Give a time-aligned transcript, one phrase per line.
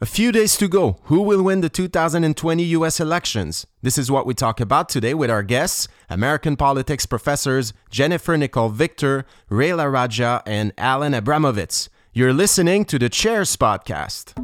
[0.00, 0.98] A few days to go.
[1.06, 3.66] Who will win the 2020 US elections?
[3.82, 8.68] This is what we talk about today with our guests, American politics professors Jennifer Nicole
[8.68, 11.88] Victor, Ray La Raja, and Alan Abramowitz.
[12.12, 14.34] You're listening to the Chairs Podcast.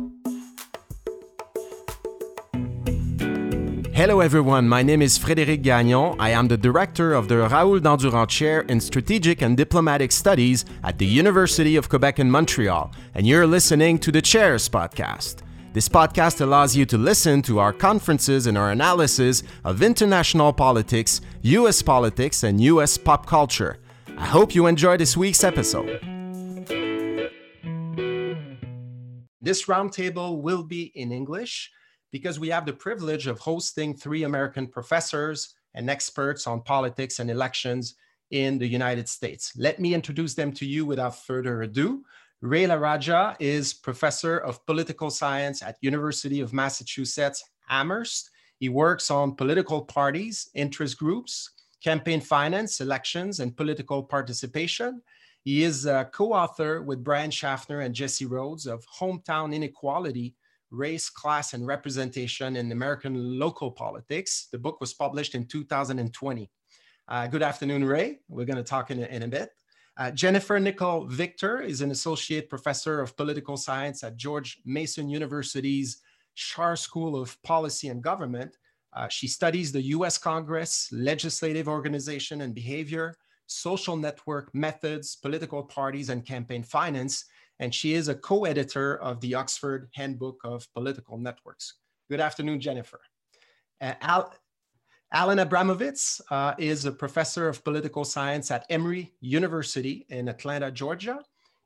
[3.95, 4.69] Hello, everyone.
[4.69, 6.17] My name is Frédéric Gagnon.
[6.19, 10.99] I am the director of the Raoul Dandurand Chair in Strategic and Diplomatic Studies at
[10.99, 15.44] the University of Quebec in Montreal, and you're listening to the Chairs Podcast.
[15.75, 21.21] This podcast allows you to listen to our conferences and our analysis of international politics,
[21.43, 21.83] U.S.
[21.83, 22.97] politics, and U.S.
[22.97, 23.79] pop culture.
[24.17, 25.99] I hope you enjoy this week's episode.
[29.41, 31.73] This roundtable will be in English
[32.13, 37.29] because we have the privilege of hosting three American professors and experts on politics and
[37.29, 37.97] elections
[38.31, 39.53] in the United States.
[39.57, 42.05] Let me introduce them to you without further ado.
[42.41, 48.31] Ray La Raja is professor of political science at University of Massachusetts Amherst.
[48.59, 51.51] He works on political parties, interest groups,
[51.83, 55.03] campaign finance, elections, and political participation.
[55.43, 60.35] He is a co-author with Brian Schaffner and Jesse Rhodes of Hometown Inequality,
[60.71, 64.49] Race, Class, and Representation in American Local Politics.
[64.51, 66.51] The book was published in 2020.
[67.07, 68.21] Uh, good afternoon, Ray.
[68.29, 69.51] We're going to talk in a, in a bit.
[69.97, 76.03] Uh, Jennifer Nicole Victor is an associate professor of political science at George Mason University's
[76.37, 78.57] Schar School of Policy and Government.
[78.93, 86.09] Uh, she studies the US Congress, legislative organization and behavior, social network methods, political parties,
[86.11, 87.25] and campaign finance
[87.59, 91.75] and she is a co-editor of the Oxford Handbook of Political Networks.
[92.11, 93.01] Good afternoon, Jennifer.
[93.81, 93.95] Uh,
[95.15, 101.21] Alan Abramowitz uh, is a professor of political science at Emory University in Atlanta, Georgia.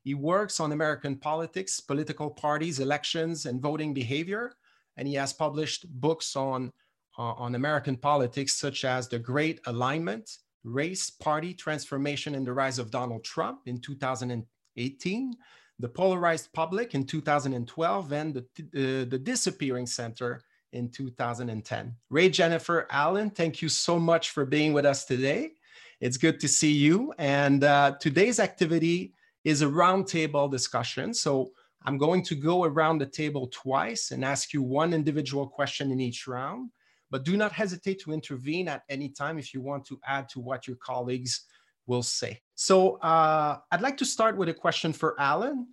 [0.05, 4.53] He works on American politics, political parties, elections, and voting behavior.
[4.99, 6.75] And he has published books on,
[7.19, 10.31] uh, on American politics, such as The Great Alignment,
[10.63, 15.35] Race, Party Transformation, and the Rise of Donald Trump in 2018,
[15.79, 20.43] the Polarized Public in 2012, and the, uh, the Disappearing Center
[20.73, 21.95] in 2010.
[22.11, 25.53] Ray Jennifer Alan, thank you so much for being with us today.
[26.01, 27.13] It's good to see you.
[27.19, 29.15] And uh, today's activity
[29.45, 31.13] is a roundtable discussion.
[31.15, 31.51] So
[31.85, 36.01] I'm going to go around the table twice and ask you one individual question in
[36.01, 36.71] each round.
[37.11, 40.41] But do not hesitate to intervene at any time if you want to add to
[40.41, 41.47] what your colleagues
[41.87, 42.41] will say.
[42.55, 45.67] So uh, I'd like to start with a question for Alan.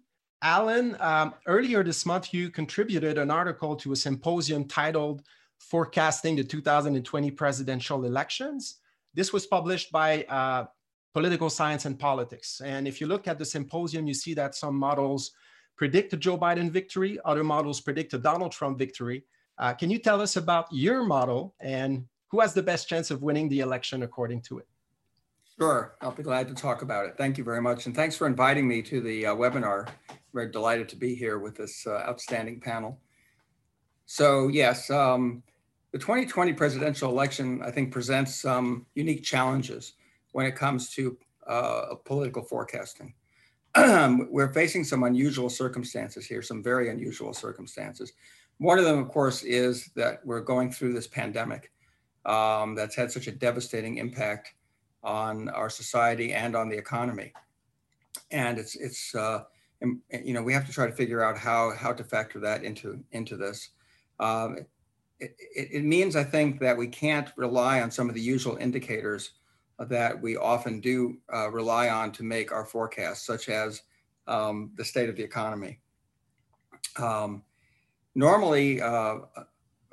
[0.46, 5.24] Alan, um, earlier this month, you contributed an article to a symposium titled
[5.58, 8.76] Forecasting the 2020 Presidential Elections.
[9.16, 10.66] This was published by uh,
[11.16, 12.62] Political Science and Politics.
[12.64, 15.32] And if you look at the symposium, you see that some models
[15.78, 19.24] predict a Joe Biden victory, other models predict a Donald Trump victory.
[19.58, 23.24] Uh, can you tell us about your model and who has the best chance of
[23.24, 24.68] winning the election according to it?
[25.58, 27.16] Sure, I'll be glad to talk about it.
[27.18, 27.88] Thank you very much.
[27.88, 29.88] And thanks for inviting me to the uh, webinar.
[30.36, 33.00] Very delighted to be here with this uh, outstanding panel.
[34.06, 35.42] So yes, um,
[35.94, 39.94] the 2020 presidential election, I think, presents some unique challenges
[40.34, 43.14] when it comes to uh, political forecasting.
[43.78, 48.12] We're facing some unusual circumstances here, some very unusual circumstances.
[48.58, 51.72] One of them, of course, is that we're going through this pandemic
[52.26, 54.54] um, that's had such a devastating impact
[55.02, 57.32] on our society and on the economy.
[58.32, 59.44] And it's, it's uh,
[60.24, 63.04] you know, we have to try to figure out how, how to factor that into,
[63.12, 63.70] into this.
[64.20, 64.58] Um,
[65.20, 68.58] it, it, it, means, I think, that we can't rely on some of the usual
[68.58, 69.32] indicators
[69.80, 73.82] that we often do uh, rely on to make our forecasts, such as
[74.28, 75.80] um, the state of the economy.
[76.98, 77.44] Um,
[78.14, 79.18] normally, uh,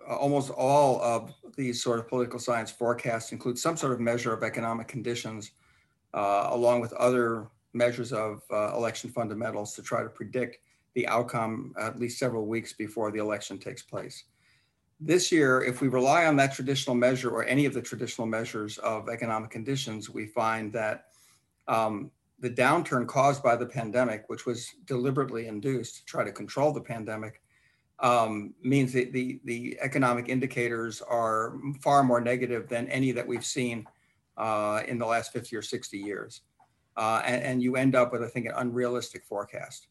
[0.09, 4.43] almost all of these sort of political science forecasts include some sort of measure of
[4.43, 5.53] economic conditions,
[6.15, 10.59] uh, along with other measures of uh, election fundamentals to try to predict
[10.95, 14.25] the outcome at least several weeks before the election takes place.
[15.01, 18.79] This year, if we rely on that traditional measure or any of the traditional measures
[18.79, 21.07] of economic conditions, we find that
[21.67, 26.73] um, the downturn caused by the pandemic, which was deliberately induced to try to control
[26.73, 27.41] the pandemic,
[28.01, 33.45] um, means that the, the economic indicators are far more negative than any that we've
[33.45, 33.87] seen
[34.37, 36.43] uh, in the last 50 or 60 years.
[36.97, 39.87] Uh, and, and, you end up with, I think, an unrealistic forecast.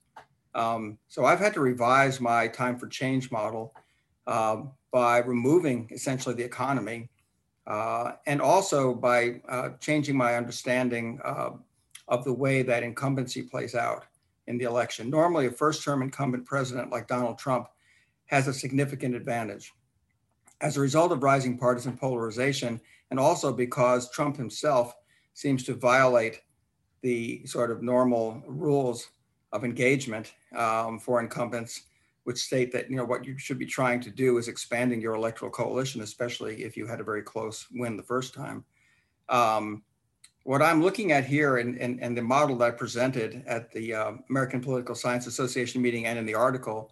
[0.53, 3.73] Um, so I've had to revise my time for change model
[4.27, 4.57] uh,
[4.91, 7.09] by removing essentially the economy
[7.67, 11.51] uh, and also by uh, changing my understanding uh,
[12.07, 14.05] of the way that incumbency plays out
[14.47, 15.09] in the election.
[15.09, 17.67] Normally, a first term incumbent president like Donald Trump
[18.25, 19.71] has a significant advantage.
[20.61, 24.93] As a result of rising partisan polarization, and also because Trump himself
[25.33, 26.41] seems to violate
[27.01, 29.09] the sort of normal rules
[29.51, 31.83] of engagement um, for incumbents,
[32.23, 35.15] which state that you know what you should be trying to do is expanding your
[35.15, 38.63] electoral coalition, especially if you had a very close win the first time.
[39.29, 39.83] Um,
[40.43, 43.93] what I'm looking at here and, and, and the model that I presented at the
[43.93, 46.91] uh, American Political Science Association meeting and in the article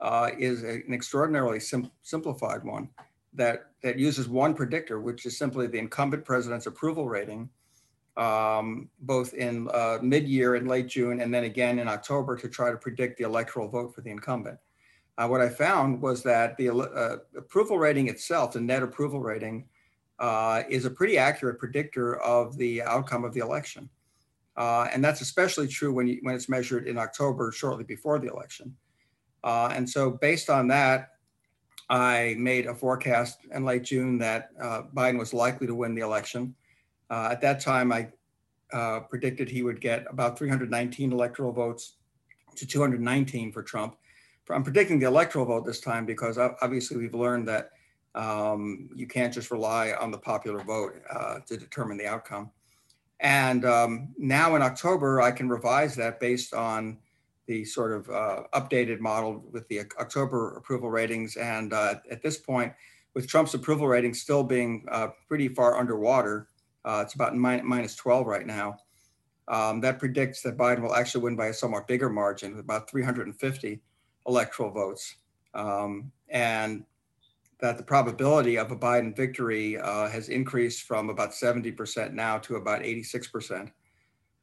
[0.00, 2.88] uh, is a, an extraordinarily sim simplified one
[3.34, 7.48] that, that uses one predictor, which is simply the incumbent president's approval rating,
[8.18, 12.70] um, both in uh, mid-year in late June and then again in October to try
[12.70, 14.58] to predict the electoral vote for the incumbent.
[15.16, 19.68] Uh, what I found was that the uh, approval rating itself, the net approval rating,
[20.18, 23.88] uh, is a pretty accurate predictor of the outcome of the election.
[24.56, 28.28] Uh, and that's especially true when, you, when it's measured in October, shortly before the
[28.28, 28.74] election.
[29.44, 31.10] Uh, and so based on that,
[31.88, 34.50] I made a forecast in late June that
[34.92, 36.54] Biden was likely to win the election.
[37.10, 38.08] Uh, at that time, I
[38.72, 41.96] uh, predicted he would get about 319 electoral votes
[42.56, 43.96] to 219 for Trump.
[44.50, 47.70] I'm predicting the electoral vote this time because obviously we've learned that
[48.14, 52.50] um, you can't just rely on the popular vote uh, to determine the outcome.
[53.20, 56.98] And um, now in October, I can revise that based on
[57.46, 61.36] the sort of uh, updated model with the October approval ratings.
[61.36, 62.72] And uh, at this point,
[63.14, 66.48] with Trump's approval rating still being uh, pretty far underwater,
[66.88, 68.78] uh, it's about minus 12 right now.
[69.46, 72.88] Um, that predicts that Biden will actually win by a somewhat bigger margin, with about
[72.88, 73.80] 350
[74.26, 75.16] electoral votes.
[75.54, 76.84] Um, and
[77.60, 82.56] that the probability of a Biden victory uh, has increased from about 70% now to
[82.56, 83.70] about 86%.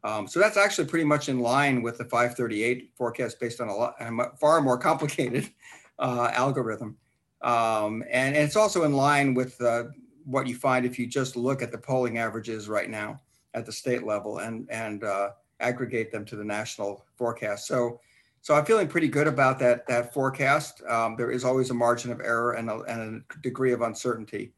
[0.04, 3.76] Um, so that's actually pretty much in line with the 538 forecast based on a,
[3.76, 5.50] lot, a far more complicated
[6.00, 6.98] uh, algorithm.
[7.42, 9.86] Um, and, and, it's also in line with uh,
[10.26, 13.22] what you find if you just look at the polling averages right now
[13.54, 15.30] at the state level and, and uh,
[15.60, 17.68] aggregate them to the national forecast.
[17.68, 18.00] So
[18.46, 20.84] so I'm feeling pretty good about that that forecast.
[20.88, 24.54] Um, there is always a margin of error and a, and a degree of uncertainty.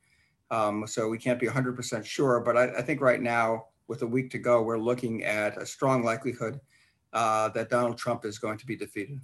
[0.51, 4.07] Um, so we can't be 100% sure, but I, I, think right now, with a
[4.07, 6.59] week to go, we're looking at a strong likelihood
[7.13, 9.21] uh, that Donald Trump is going to be defeated.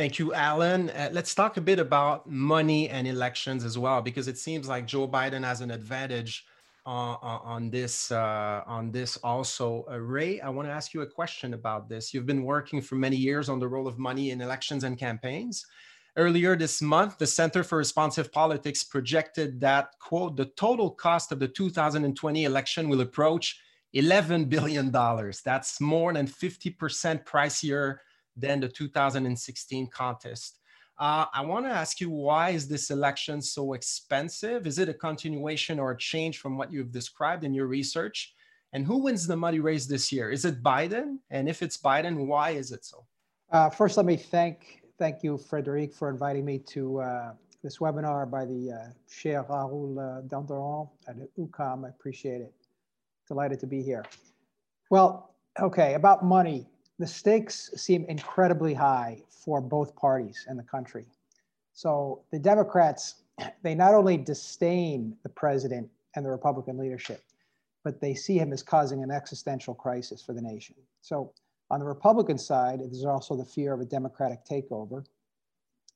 [0.00, 0.88] Thank you, Alan.
[0.88, 4.86] Uh, let's talk a bit about money and elections as well, because it seems like
[4.86, 6.46] Joe Biden has an advantage
[6.86, 9.84] uh, on this uh, on this also.
[9.90, 12.14] Uh, Ray, I want to ask you a question about this.
[12.14, 15.66] You've been working for many years on the role of money in elections and campaigns.
[16.16, 21.40] Earlier this month, the Center for Responsive Politics projected that, quote, the total cost of
[21.40, 23.60] the 2020 election will approach
[23.94, 24.90] $11 billion.
[24.90, 27.98] That's more than 50% pricier
[28.36, 30.60] than the 2016 contest.
[30.98, 34.66] Uh, I want to ask you, why is this election so expensive?
[34.66, 38.34] Is it a continuation or a change from what you've described in your research?
[38.72, 40.30] And who wins the money race this year?
[40.30, 41.16] Is it Biden?
[41.30, 43.06] And if it's Biden, why is it so?
[43.50, 48.30] Uh, first, let me thank thank you, Frederic, for inviting me to uh, this webinar
[48.30, 51.86] by the uh, Chaire Raoul uh, Dandurand at UQAM.
[51.86, 52.52] I appreciate it.
[53.26, 54.04] Delighted to be here.
[54.90, 56.68] Well, okay, about money
[57.00, 61.06] the stakes seem incredibly high for both parties in the country.
[61.72, 63.22] So the Democrats,
[63.62, 67.22] they not only disdain the president and the Republican leadership,
[67.84, 70.74] but they see him as causing an existential crisis for the nation.
[71.00, 71.32] So
[71.70, 75.06] on the Republican side, there's also the fear of a Democratic takeover.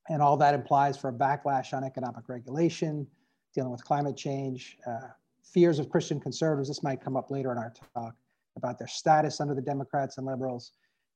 [0.09, 3.07] And all that implies for a backlash on economic regulation,
[3.55, 5.09] dealing with climate change, uh,
[5.43, 6.69] fears of Christian conservatives.
[6.69, 8.15] This might come up later in our talk
[8.57, 10.73] about their status under the Democrats and liberals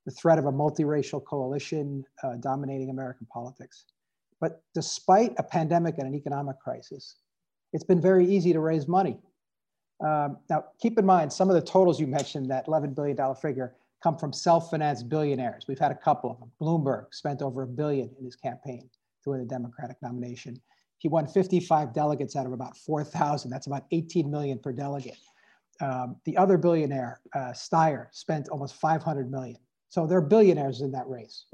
[0.08, 3.84] the threat of a multiracial coalition uh, dominating American politics.
[4.40, 7.16] But despite a pandemic and an economic crisis,
[7.74, 9.18] it's been very easy to raise money.
[10.02, 13.74] Um, now, keep in mind, some of the totals you mentioned, that $11 billion figure,
[14.02, 15.66] come from self-financed billionaires.
[15.68, 16.50] We've had a couple of them.
[16.58, 18.88] Bloomberg spent over a billion in his campaign
[19.24, 20.58] to win the Democratic nomination.
[20.96, 23.50] He won 55 delegates out of about 4,000.
[23.50, 25.18] That's about 18 million per delegate.
[25.82, 29.58] Um, the other billionaire, uh, Steyer, spent almost 500 million.
[29.88, 31.46] So there are billionaires in that race.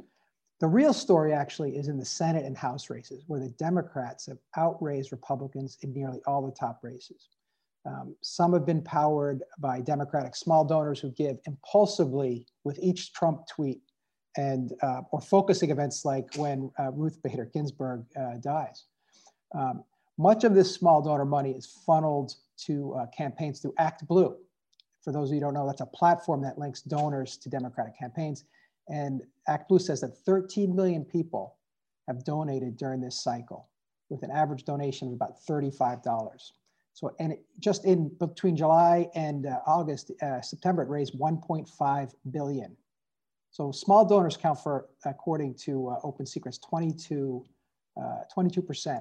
[0.60, 4.38] The real story actually is in the Senate and House races, where the Democrats have
[4.56, 7.28] outraised Republicans in nearly all the top races.
[7.86, 13.46] Um, some have been powered by Democratic small donors who give impulsively with each Trump
[13.46, 13.82] tweet
[14.36, 18.84] and uh, or focusing events like when uh, Ruth Bader Ginsburg uh, dies.
[19.54, 19.84] Um,
[20.18, 22.34] much of this small donor money is funneled
[22.66, 24.36] to uh, campaigns through Act Blue,
[25.04, 27.96] for those of you who don't know, that's a platform that links donors to Democratic
[27.98, 28.44] campaigns.
[28.88, 31.56] And Act Blue says that 13 million people
[32.08, 33.68] have donated during this cycle
[34.08, 36.52] with an average donation of about $35.
[36.94, 42.14] So, and it, just in between July and uh, August, uh, September, it raised 1.5
[42.30, 42.76] billion.
[43.50, 47.44] So small donors count for, according to uh, Open Secrets, 22,
[48.36, 49.00] 22%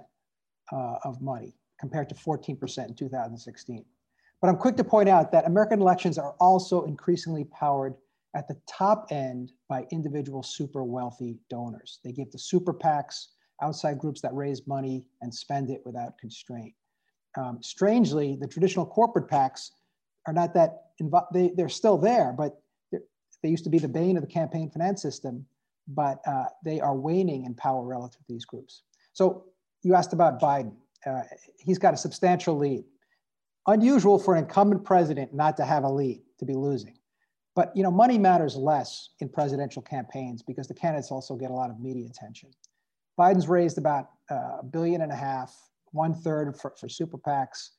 [0.72, 3.86] uh, uh, of money compared to 14% in 2016.
[4.44, 7.96] But I'm quick to point out that American elections are also increasingly powered
[8.36, 12.00] at the top end by individual super wealthy donors.
[12.04, 13.28] They give to super PACs,
[13.62, 16.74] outside groups that raise money and spend it without constraint.
[17.38, 19.70] Um, strangely, the traditional corporate PACs
[20.28, 20.88] are not that.
[21.34, 25.02] They, they're still there, but they used to be the bane of the campaign finance
[25.02, 25.46] system,
[25.88, 28.82] but uh, they are waning in power relative to these groups.
[29.14, 29.46] So
[29.84, 30.74] you asked about Biden.
[31.06, 31.22] Uh,
[31.60, 32.84] he's got a substantial lead.
[33.68, 36.98] Unusual for an incumbent president not to have a lead, to be losing.
[37.56, 41.54] But you know, money matters less in presidential campaigns because the candidates also get a
[41.54, 42.50] lot of media attention.
[43.18, 45.56] Biden's raised about uh, a billion and a half,
[45.92, 47.70] one third for, for super PACs.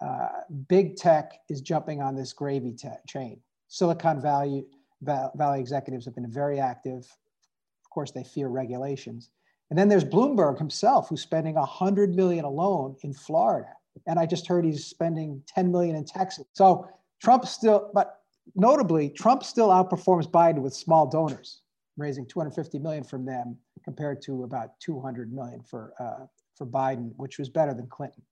[0.00, 0.28] Uh,
[0.68, 2.76] big tech is jumping on this gravy
[3.08, 3.40] train.
[3.68, 4.64] Silicon Valley,
[5.02, 7.00] Valley executives have been very active.
[7.00, 9.30] Of course, they fear regulations.
[9.70, 13.70] And then there's Bloomberg himself, who's spending 100 million alone in Florida.
[14.06, 16.44] And I just heard he's spending 10 million in Texas.
[16.52, 16.88] So
[17.22, 18.20] Trump still, but
[18.54, 21.62] notably, Trump still outperforms Biden with small donors,
[21.96, 27.38] raising 250 million from them compared to about 200 million for, uh, for Biden, which
[27.38, 28.22] was better than Clinton.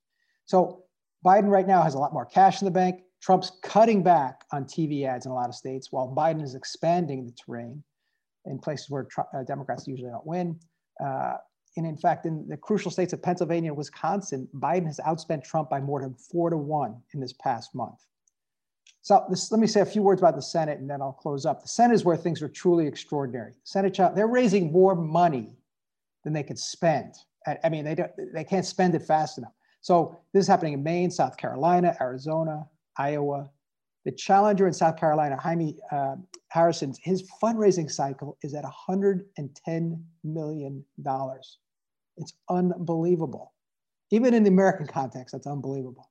[0.44, 0.84] So
[1.24, 3.02] Biden right now has a lot more cash in the bank.
[3.22, 7.24] Trump's cutting back on TV ads in a lot of states, while Biden is expanding
[7.24, 7.82] the terrain
[8.46, 10.58] in places where uh, Democrats usually don't win.
[11.02, 11.36] Uh,
[11.76, 15.70] and in fact, in the crucial states of Pennsylvania and Wisconsin, Biden has outspent Trump
[15.70, 18.04] by more than four to one in this past month.
[19.00, 21.44] So this, let me say a few words about the Senate and then I'll close
[21.44, 21.62] up.
[21.62, 23.54] The Senate is where things are truly extraordinary.
[23.64, 25.56] Senate, they're raising more money
[26.24, 27.14] than they could spend.
[27.64, 29.52] I mean, they, don't, they can't spend it fast enough.
[29.80, 33.50] So this is happening in Maine, South Carolina, Arizona, Iowa.
[34.04, 36.16] The challenger in South Carolina, Jaime uh,
[36.50, 40.84] Harrison, his fundraising cycle is at $110 million.
[42.16, 43.52] It's unbelievable.
[44.10, 46.10] Even in the American context, that's unbelievable.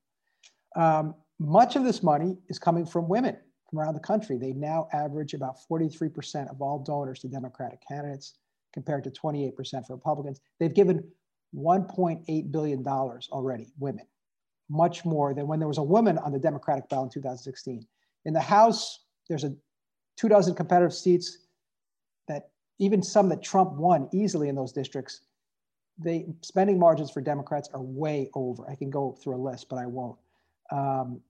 [0.74, 3.36] Um, much of this money is coming from women
[3.68, 4.36] from around the country.
[4.36, 8.34] They now average about 43% of all donors to Democratic candidates
[8.72, 10.40] compared to 28% for Republicans.
[10.58, 11.04] They've given
[11.54, 14.06] $1.8 billion already, women,
[14.68, 17.86] much more than when there was a woman on the Democratic ballot in 2016.
[18.24, 19.54] In the House, there's a
[20.16, 21.38] two dozen competitive seats
[22.28, 25.20] that even some that Trump won easily in those districts,
[25.98, 28.68] the spending margins for Democrats are way over.
[28.68, 30.18] I can go through a list, but I won't.
[30.70, 31.20] Um,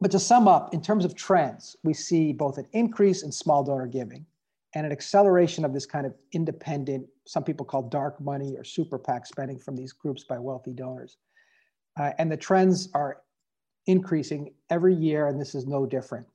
[0.00, 3.64] but to sum up, in terms of trends, we see both an increase in small
[3.64, 4.26] donor giving
[4.74, 8.98] and an acceleration of this kind of independent, some people call dark money or super
[8.98, 11.16] PAC spending from these groups by wealthy donors.
[11.98, 13.22] Uh, and the trends are
[13.86, 16.26] increasing every year, and this is no different.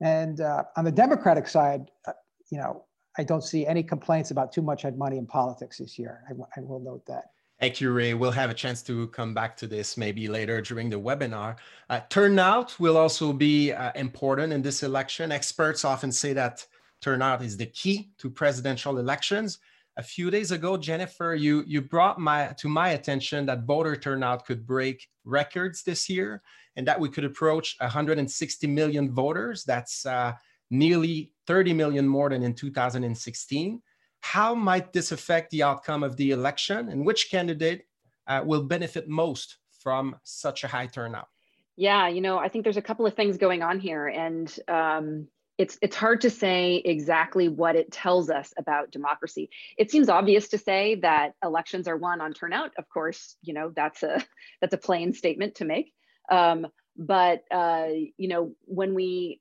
[0.00, 2.12] And uh, on the Democratic side, uh,
[2.50, 2.84] you know,
[3.18, 6.22] I don't see any complaints about too much money in politics this year.
[6.30, 7.32] I, I will note that.
[7.58, 8.14] Thank you, Ray.
[8.14, 11.56] We'll have a chance to come back to this maybe later during the webinar.
[11.90, 15.32] Uh, turnout will also be uh, important in this election.
[15.32, 16.64] Experts often say that
[17.00, 19.58] turnout is the key to presidential elections.
[19.96, 24.46] A few days ago, Jennifer, you, you brought my, to my attention that voter turnout
[24.46, 26.40] could break records this year
[26.76, 29.64] and that we could approach 160 million voters.
[29.64, 30.34] That's uh,
[30.70, 33.82] nearly 30 million more than in 2016.
[34.20, 37.84] How might this affect the outcome of the election and which candidate
[38.26, 41.28] uh, will benefit most from such a high turnout?
[41.76, 45.28] Yeah, you know, I think there's a couple of things going on here, and um,
[45.58, 49.48] it's it's hard to say exactly what it tells us about democracy.
[49.76, 52.72] It seems obvious to say that elections are won on turnout.
[52.78, 54.24] Of course, you know that's a
[54.60, 55.92] that's a plain statement to make.
[56.28, 59.40] Um, but uh, you know, when we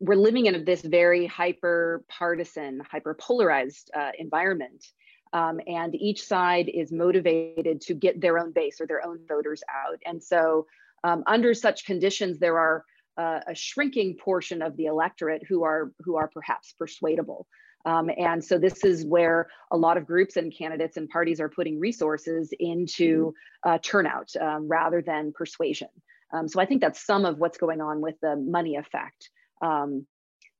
[0.00, 4.84] we're living in this very hyper partisan, hyper polarized uh, environment.
[5.32, 9.62] Um, and each side is motivated to get their own base or their own voters
[9.72, 9.98] out.
[10.04, 10.66] And so,
[11.04, 12.84] um, under such conditions, there are
[13.16, 17.46] uh, a shrinking portion of the electorate who are who are perhaps persuadable.
[17.86, 21.48] Um, and so this is where a lot of groups and candidates and parties are
[21.48, 23.32] putting resources into
[23.64, 25.88] uh, turnout um, rather than persuasion.
[26.32, 29.30] Um, so I think that's some of what's going on with the money effect.
[29.62, 30.06] Um,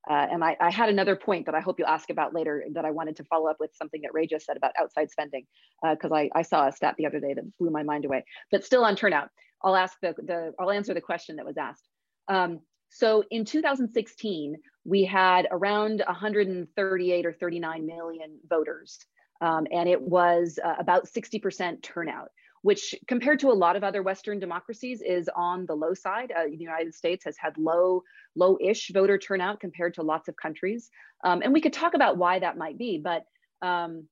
[0.09, 2.87] uh, and I, I, had another point that I hope you'll ask about later that
[2.87, 5.47] I wanted to follow up with something that Ray just said about outside spending,
[5.83, 8.25] because uh, I, I, saw a stat the other day that blew my mind away.
[8.51, 9.29] But still on turnout,
[9.63, 11.87] I'll ask the, the I'll answer the question that was asked.
[12.29, 18.99] Um, so in 2016, we had around 138 or 39 million voters.
[19.43, 22.31] um, and it was uh, about 60% turnout
[22.63, 26.33] which compared to a lot of other Western democracies is on the low side.
[26.33, 28.03] Uh, the United States has had low,
[28.37, 30.91] low-ish voter turnout compared to lots of countries.
[31.25, 33.25] Um, and we could talk about why that might be, but
[33.63, 34.05] um,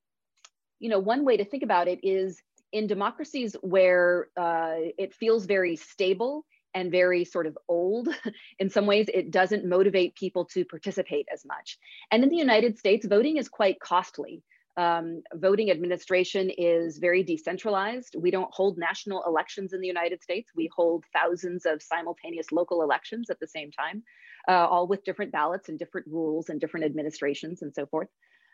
[0.78, 2.40] you know, one way to think about it is
[2.73, 8.09] in democracies where uh, it feels very stable and very sort of old
[8.59, 11.78] in some ways it doesn't motivate people to participate as much
[12.11, 14.43] and in the united states voting is quite costly
[14.78, 18.14] um, voting administration is very decentralized.
[18.16, 20.52] We don't hold national elections in the United States.
[20.54, 24.04] We hold thousands of simultaneous local elections at the same time,
[24.49, 28.08] uh, all with different ballots and different rules and different administrations and so forth.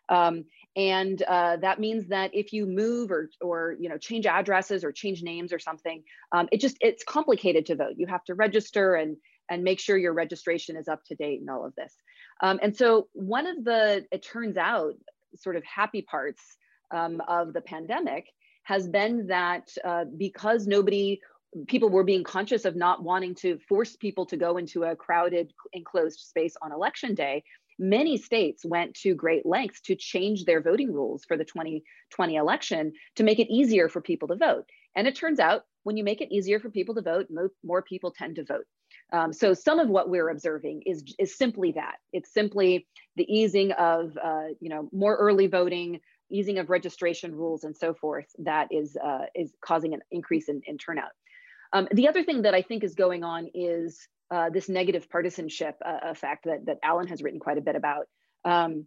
[0.08, 4.82] Um, and uh, that means that if you move or, or you know change addresses
[4.82, 6.02] or change names or something,
[6.32, 7.94] um, it just it's complicated to vote.
[7.96, 9.18] You have to register and
[9.50, 11.94] and make sure your registration is up to date and all of this.
[12.40, 14.94] Um, and so one of the, it turns out,
[15.36, 16.42] sort of happy parts
[16.90, 18.26] um, of the pandemic
[18.64, 21.20] has been that uh, because nobody
[21.68, 25.52] people were being conscious of not wanting to force people to go into a crowded
[25.72, 27.44] enclosed space on election day
[27.78, 32.92] many states went to great lengths to change their voting rules for the 2020 election
[33.16, 34.64] to make it easier for people to vote.
[34.96, 37.82] And it turns out when you make it easier for people to vote mo more
[37.82, 38.64] people tend to vote
[39.14, 41.98] um, so some of what we're observing is, is simply that.
[42.12, 46.00] It's simply the easing of, uh, you know, more early voting,
[46.32, 50.62] easing of registration rules and so forth that is, uh, is causing an increase in,
[50.66, 51.12] in turnout.
[51.72, 54.00] Um, the other thing that I think is going on is
[54.32, 58.06] uh, this negative partisanship uh, effect that, that Alan has written quite a bit about.
[58.44, 58.86] Um,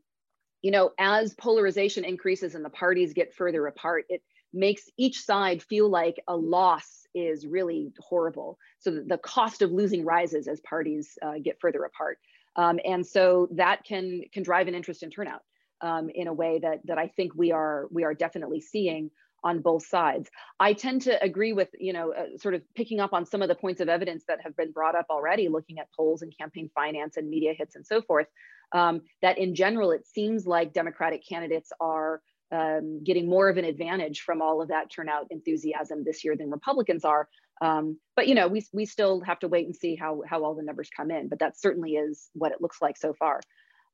[0.61, 4.21] you know, as polarization increases and the parties get further apart, it
[4.53, 8.57] makes each side feel like a loss is really horrible.
[8.79, 12.19] So the cost of losing rises as parties uh, get further apart.
[12.55, 15.41] Um, and so that can can drive an interest in turnout
[15.81, 19.11] um, in a way that that I think we are we are definitely seeing
[19.43, 20.29] on both sides.
[20.59, 23.47] I tend to agree with you know uh, sort of picking up on some of
[23.47, 26.69] the points of evidence that have been brought up already, looking at polls and campaign
[26.73, 28.27] finance and media hits and so forth.
[28.73, 33.65] Um, that in general, it seems like Democratic candidates are um, getting more of an
[33.65, 37.27] advantage from all of that turnout enthusiasm this year than Republicans are.
[37.61, 40.55] Um, but you know, we we still have to wait and see how how all
[40.55, 41.27] the numbers come in.
[41.27, 43.41] But that certainly is what it looks like so far.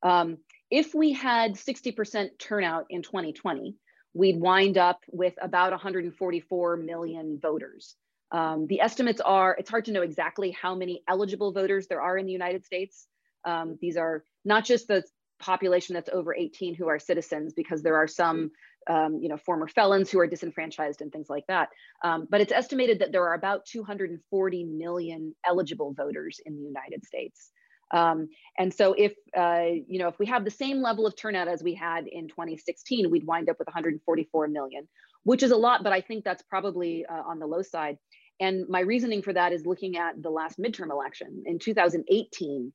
[0.03, 0.37] Um,
[0.69, 3.75] if we had 60% turnout in 2020,
[4.13, 7.95] we'd wind up with about 144 million voters.
[8.31, 12.17] Um, the estimates are, it's hard to know exactly how many eligible voters there are
[12.17, 13.07] in the United States.
[13.45, 15.03] Um, these are not just the
[15.43, 18.51] population that's over 18 who are citizens because there are some
[18.89, 21.69] um, you know former felons who are disenfranchised and things like that.
[22.03, 27.05] Um, but it's estimated that there are about 240 million eligible voters in the united
[27.05, 27.51] states.
[27.91, 31.47] Um, and so if uh, you know if we have the same level of turnout
[31.47, 34.87] as we had in 2016 we'd wind up with 144 million
[35.23, 37.97] which is a lot but i think that's probably uh, on the low side.
[38.39, 41.43] And my reasoning for that is looking at the last midterm election.
[41.45, 42.73] In 2018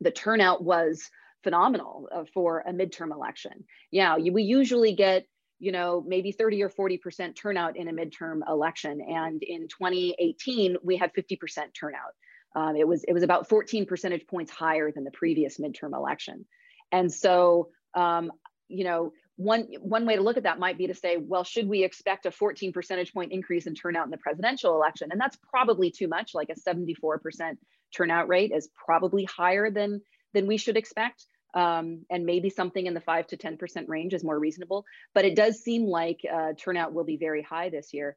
[0.00, 1.02] the turnout was
[1.42, 3.64] phenomenal uh, for a midterm election.
[3.90, 5.26] Yeah, you, we usually get
[5.58, 10.76] you know maybe 30 or 40 percent turnout in a midterm election, and in 2018
[10.82, 12.14] we had 50 percent turnout.
[12.54, 16.46] Um, it was it was about 14 percentage points higher than the previous midterm election,
[16.92, 18.32] and so um,
[18.68, 21.68] you know one one way to look at that might be to say, well, should
[21.68, 25.10] we expect a 14 percentage point increase in turnout in the presidential election?
[25.12, 26.34] And that's probably too much.
[26.34, 27.58] Like a 74 percent
[27.96, 30.02] turnout rate is probably higher than
[30.34, 31.24] than we should expect.
[31.54, 34.84] Um, and maybe something in the 5 to 10% range is more reasonable.
[35.14, 38.16] But it does seem like uh, turnout will be very high this year.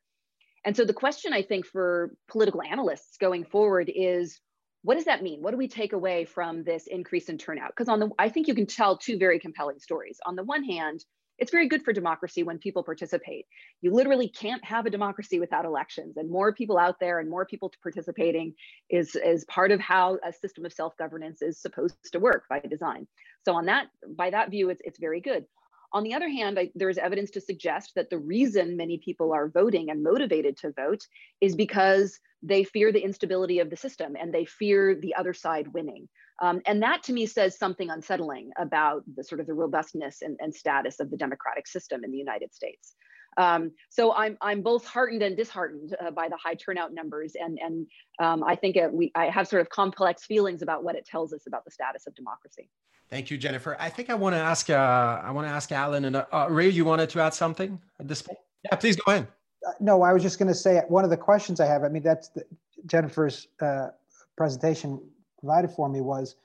[0.66, 4.40] And so the question I think for political analysts going forward is
[4.84, 5.42] what does that mean?
[5.42, 7.70] What do we take away from this increase in turnout?
[7.70, 10.20] Because on the I think you can tell two very compelling stories.
[10.26, 11.04] On the one hand,
[11.42, 13.48] it's very good for democracy when people participate.
[13.82, 17.46] You literally can't have a democracy without elections, and more people out there and more
[17.46, 18.54] people participating
[18.92, 23.08] is, is part of how a system of self-governance is supposed to work by design.
[23.44, 25.46] So on that, by that view, it's, it's very good.
[25.94, 29.50] On the other hand, I, there's evidence to suggest that the reason many people are
[29.50, 31.02] voting and motivated to vote
[31.42, 35.74] is because they fear the instability of the system and they fear the other side
[35.74, 36.08] winning.
[36.42, 40.38] Um, and that to me says something unsettling about the sort of the robustness and,
[40.42, 42.96] and status of the democratic system in the United States.
[43.38, 47.34] Um, so I'm, I'm both heartened and disheartened uh, by the high turnout numbers.
[47.40, 47.88] And, and
[48.20, 51.32] um, I think it, we, I have sort of complex feelings about what it tells
[51.32, 52.70] us about the status of democracy.
[53.10, 53.78] Thank you, Jennifer.
[53.80, 56.70] I think I want to ask, uh, I want to ask Alan and uh, Ray,
[56.70, 58.40] you wanted to add something at this point?
[58.66, 59.28] Yeah, please go ahead.
[59.68, 61.90] Uh, no, I was just going to say one of the questions I have, I
[61.90, 62.44] mean, that's the,
[62.86, 63.90] Jennifer's uh,
[64.36, 65.00] presentation
[65.42, 66.36] provided for me was,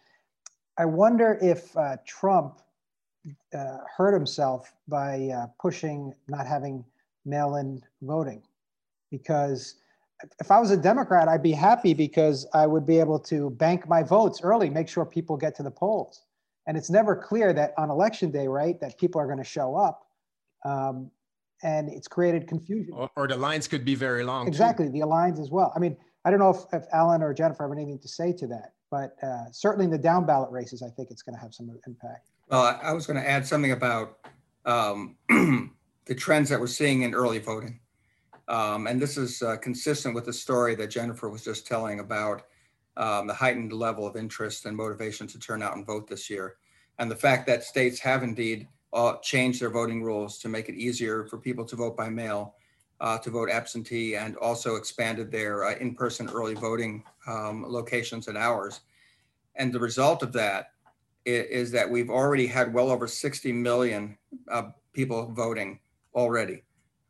[0.79, 2.61] I wonder if uh, Trump
[3.55, 6.85] uh, hurt himself by uh, pushing not having
[7.25, 8.43] mail-in voting,
[9.11, 9.77] because
[10.41, 13.89] if I was a Democrat, I'd be happy because I would be able to bank
[13.89, 16.23] my votes early, make sure people get to the polls.
[16.67, 19.77] And it's never clear that on election day, right, that people are going to show
[19.77, 20.07] up.
[20.65, 21.11] Um,
[21.63, 22.93] and it's created confusion.
[22.95, 24.49] Or, or, the lines could be very long.
[24.49, 24.93] Exactly, too.
[24.93, 25.73] the lines as well.
[25.75, 28.47] I mean, I don't know if, if Alan or Jennifer have anything to say to
[28.49, 31.55] that, but uh, certainly in the down ballot races, I think it's going to have
[31.55, 32.31] some impact.
[32.49, 34.19] Well, I was going to add something about
[34.65, 37.81] um, the trends that we're seeing in early voting.
[38.49, 42.43] Um, and this is uh, consistent with the story that Jennifer was just telling about
[42.97, 46.57] um, the heightened level of interest and motivation to turn out and vote this year.
[46.99, 50.77] And the fact that states have indeed uh, changed their voting rules to make it
[50.77, 52.55] easier for people to vote by mail,
[53.01, 58.29] uh, to vote absentee, and also expanded their uh, in person early voting um, locations
[58.29, 58.81] and hours.
[59.57, 60.73] And the result of that
[61.25, 64.17] is, is, that we've already had well over 60 million
[64.51, 65.79] uh, people voting
[66.15, 66.63] already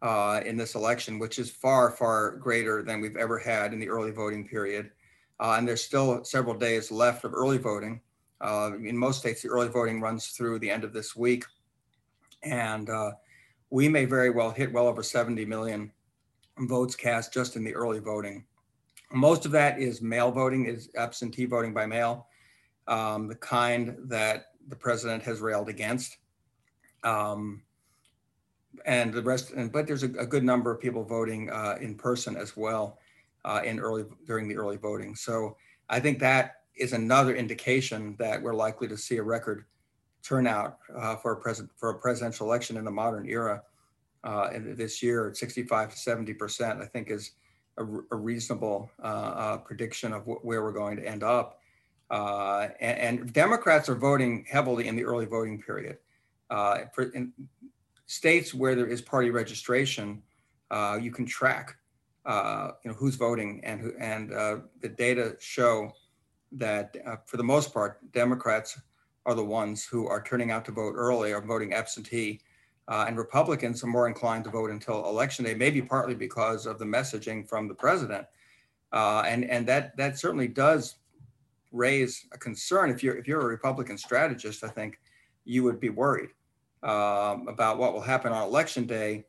[0.02, 3.88] uh, in this election, which is far, far greater than we've ever had in the
[3.88, 4.90] early voting period.
[5.38, 8.00] Uh, and there's still several days left of early voting.
[8.40, 11.44] Uh, in most states, the early voting runs through the end of this week.
[12.42, 12.88] And
[13.70, 15.92] we may very well hit well over 70 million
[16.60, 18.44] votes cast just in the early voting.
[19.12, 22.26] Most of that is mail voting, is absentee voting by mail,
[22.88, 26.16] um, the kind that the president has railed against.
[27.04, 27.62] Um,
[28.84, 31.94] and the rest, and, but there's a, a good number of people voting uh, in
[31.94, 32.98] person as well
[33.44, 35.14] uh, in early during the early voting.
[35.14, 35.56] So
[35.88, 39.64] I think that is another indication that we're likely to see a record
[40.26, 43.62] turnout uh, for a for a presidential election in the modern era.
[44.24, 47.32] Uh, this year, 65 to 70 percent, I think, is
[47.78, 51.60] a, a reasonable uh, uh, prediction of wh- where we're going to end up.
[52.10, 55.98] And, and, Democrats are voting heavily in the early voting period.
[56.48, 57.32] For, in,
[58.06, 60.22] states where there is party registration,
[60.70, 61.76] uh, you can track,
[62.24, 65.92] uh, you know, who's voting and who, and uh, the data show
[66.52, 68.80] that uh, for the most part, Democrats
[69.26, 72.40] are the ones who are turning out to vote early or voting absentee.
[72.88, 76.78] Uh, and Republicans are more inclined to vote until election day, maybe partly because of
[76.78, 78.24] the messaging from the president.
[78.92, 80.96] Uh, and and that that certainly does
[81.72, 82.88] raise a concern.
[82.88, 85.00] If you're if you're a Republican strategist, I think
[85.44, 86.30] you would be worried
[86.84, 89.24] um, about what will happen on election day,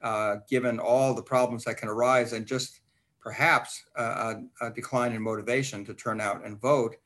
[0.00, 2.80] uh, given all the problems that can arise and just
[3.20, 6.96] perhaps a, a decline in motivation to turn out and vote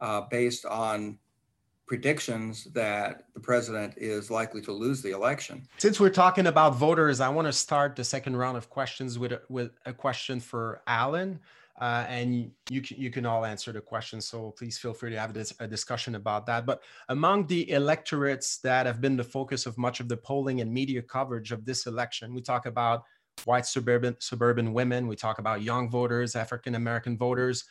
[0.00, 1.18] uh, based on
[1.92, 5.62] predictions that the president is likely to lose the election.
[5.76, 9.32] Since we're talking about voters, I want to start the second round of questions with
[9.32, 11.38] a, with a question for Alan
[11.78, 14.22] uh, and you can, you can all answer the question.
[14.22, 16.64] So please feel free to have this, a discussion about that.
[16.64, 20.72] But among the electorates that have been the focus of much of the polling and
[20.72, 23.04] media coverage of this election, we talk about
[23.44, 25.08] white suburban suburban women.
[25.08, 27.64] We talk about young voters, African American voters.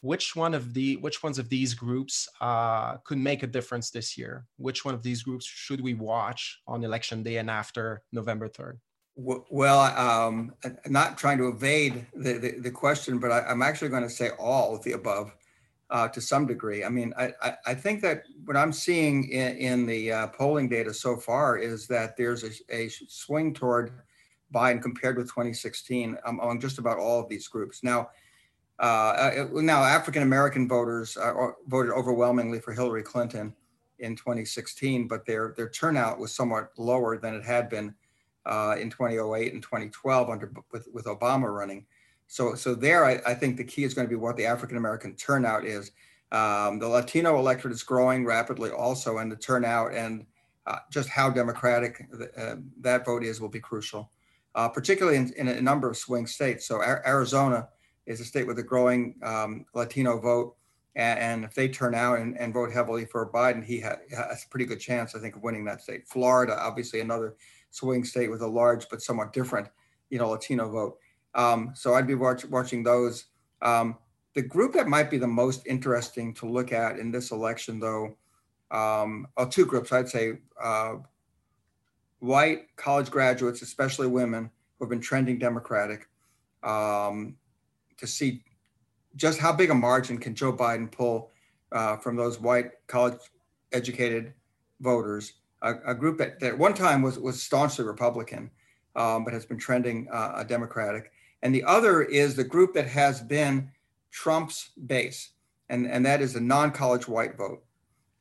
[0.00, 4.18] Which one of the which ones of these groups uh, could make a difference this
[4.18, 4.46] year?
[4.56, 8.80] Which one of these groups should we watch on election day and after November third?
[9.14, 10.54] Well, um,
[10.86, 14.30] not trying to evade the, the, the question, but I, am actually going to say
[14.38, 15.34] all of the above
[15.90, 16.82] uh, to some degree.
[16.82, 20.66] I mean, I, I, I, think that what I'm seeing in, in the uh, polling
[20.66, 23.92] data so far is that there's a, a, swing toward
[24.54, 27.84] Biden compared with 2016 um, among just about all of these groups.
[27.84, 28.08] Now,
[28.82, 31.32] uh, uh now African American voters uh,
[31.68, 33.54] voted overwhelmingly for Hillary Clinton
[34.00, 37.94] in 2016, but their their turnout was somewhat lower than it had been
[38.44, 41.86] uh, in 2008 and 2012 under with, with Obama running.
[42.26, 44.76] So, so there, I, I think the key is going to be what the African
[44.76, 45.92] American turnout is.
[46.32, 50.26] Um, the Latino electorate is growing rapidly also, and the turnout and
[50.66, 52.06] uh, just how democratic
[52.38, 54.10] uh, that vote is will be crucial,
[54.54, 56.66] particularly in, in, a number of swing states.
[56.66, 57.68] So Arizona
[58.06, 60.56] is a state with a growing um, Latino vote.
[60.94, 64.44] And, and, if they turn out and, and vote heavily for Biden, he ha- has
[64.44, 66.06] a pretty good chance, I think, of winning that state.
[66.06, 67.36] Florida, obviously, another
[67.70, 69.68] swing state with a large but somewhat different,
[70.10, 70.98] you know, Latino vote.
[71.34, 73.24] Um, so I'd be watch, watching those.
[73.62, 73.96] Um,
[74.34, 78.16] the group that might be the most interesting to look at in this election, though,
[78.70, 80.96] um, well, two groups, I'd say uh,
[82.20, 86.08] white college graduates, especially women who have been trending Democratic,
[86.62, 87.36] um,
[88.02, 88.44] to see
[89.16, 91.30] just how big a margin can Joe Biden pull
[91.72, 93.18] uh, from those white college
[93.72, 94.34] educated
[94.80, 98.50] voters a, a group that, that, at one time was, was staunchly Republican,
[98.96, 101.12] um, but has been trending uh, Democratic.
[101.42, 103.70] And the other is the group that has been
[104.10, 105.30] Trump's base,
[105.70, 107.62] and, and that is the non college white vote.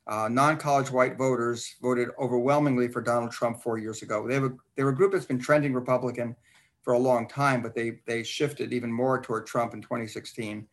[0.08, 4.28] uh, non-college white voters voted overwhelmingly for Donald Trump four years ago.
[4.28, 6.36] They, have a, they were a group that's been trending Republican
[6.82, 10.67] for a long time, but they, they shifted even more toward Trump in 2016.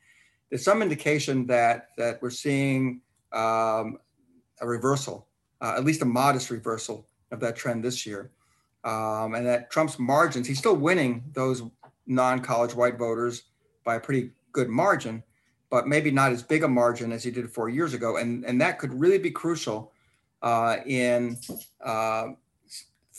[0.51, 3.99] There's some indication that, that we're seeing um,
[4.61, 5.27] a reversal,
[5.61, 8.31] uh, at least a modest reversal of that trend this year.
[8.85, 11.63] Um, and that Trump's margins, he's still winning those
[12.07, 13.43] non-college white voters
[13.85, 15.23] by a pretty good margin,
[15.71, 18.17] but maybe not as big a margin as he did four years ago.
[18.17, 19.93] And, and that could really be crucial
[20.41, 21.37] uh, in
[21.85, 22.29] uh,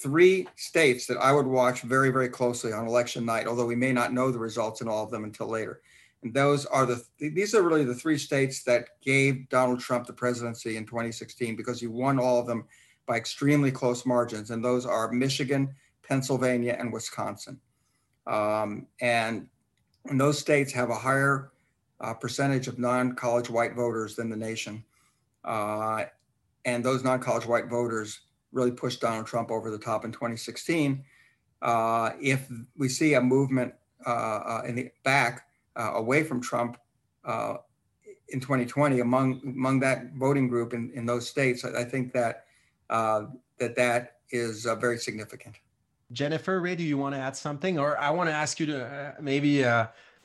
[0.02, 3.92] three states that I would watch very, very closely on election night, although we may
[3.92, 5.82] not know the results in all of them until later.
[6.24, 10.14] And those are the, these are really the three states that gave Donald Trump the
[10.14, 12.66] presidency in 2016 because he won all of them
[13.06, 14.52] by extremely close margins.
[14.52, 15.74] And those are Michigan,
[16.08, 17.60] Pennsylvania, and Wisconsin.
[18.28, 19.48] Um, and,
[20.10, 21.52] and those states have a higher
[22.02, 24.84] uh, percentage of non-college white voters than the nation.
[25.44, 26.06] Uh,
[26.66, 28.20] and those non-college white voters
[28.52, 31.04] really pushed Donald Trump over the top in 2016.
[31.62, 33.74] Uh, if we see a movement
[34.06, 36.78] uh, uh, in the back uh, away from Trump
[38.32, 42.46] in 2020 among among that voting group in, in those states, I, I think that
[42.90, 45.56] that that is very significant.
[46.12, 49.16] Jennifer, Ray, do you want to add something, or I want to ask you to
[49.20, 49.64] maybe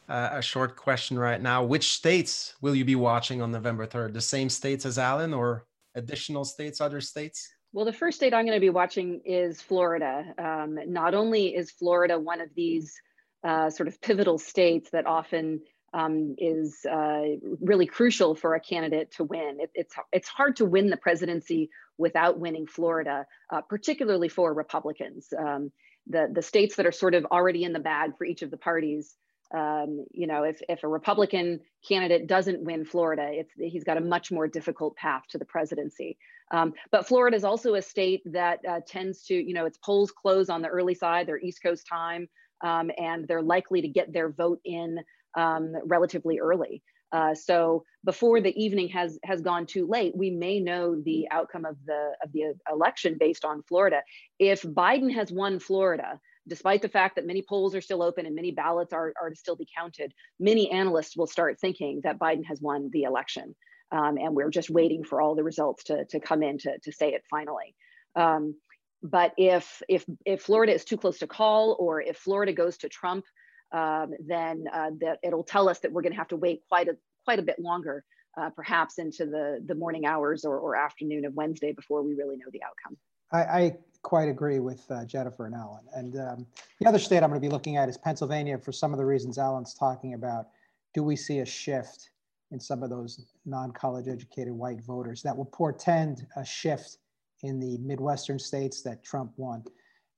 [0.09, 1.65] uh, a short question right now.
[1.65, 4.13] Which states will you be watching on November 3rd?
[4.13, 7.54] The same states as Alan or additional states, other states?
[7.75, 10.33] Well, the first state I'm going to be watching is Florida.
[10.39, 12.95] Um, not only is Florida one of these
[13.43, 15.61] uh, sort of pivotal states that often
[15.93, 17.23] um, is uh,
[17.61, 19.59] really crucial for a candidate to win.
[19.59, 25.33] It, it's it's hard to win the presidency without winning Florida, uh, particularly for Republicans.
[25.37, 25.73] Um,
[26.07, 28.57] the the states that are sort of already in the bag for each of the
[28.57, 29.17] parties
[29.53, 34.01] um, you know, if, if a Republican candidate doesn't win Florida, it's, he's got a
[34.01, 36.19] much more difficult path to the presidency.
[36.50, 40.11] Um, but Florida is also a state that uh, tends to, you know, its polls
[40.11, 42.28] close on the early side, they're East Coast time,
[42.62, 44.98] um, and they're likely to get their vote in
[45.37, 46.83] um, relatively early.
[47.12, 51.64] Uh, so before the evening has has gone too late, we may know the outcome
[51.64, 54.02] of the of the election based on Florida.
[54.40, 58.35] If Biden has won Florida, despite the fact that many polls are still open and
[58.35, 62.44] many ballots are, are to still be counted, many analysts will start thinking that Biden
[62.46, 63.54] has won the election.
[63.94, 66.92] Um, and we're just waiting for all the results to, to come in to, to
[66.92, 67.76] say it finally.
[68.16, 68.57] Um,
[69.02, 72.88] but if, if, if Florida is too close to call or if Florida goes to
[72.88, 73.24] Trump,
[73.72, 76.88] um, then uh, that it'll tell us that we're going to have to wait quite
[76.88, 78.04] a, quite a bit longer,
[78.37, 82.37] uh, perhaps into the, the morning hours or, or afternoon of Wednesday before we really
[82.37, 82.96] know the outcome.
[83.33, 85.85] I, I quite agree with uh, Jennifer and Alan.
[85.94, 86.46] And um,
[86.80, 89.04] the other state I'm going to be looking at is Pennsylvania for some of the
[89.04, 90.46] reasons Alan's talking about.
[90.94, 92.11] Do we see a shift
[92.55, 96.99] in some of those non-college educated white voters that will portend a shift
[97.43, 99.64] in the Midwestern states that Trump won?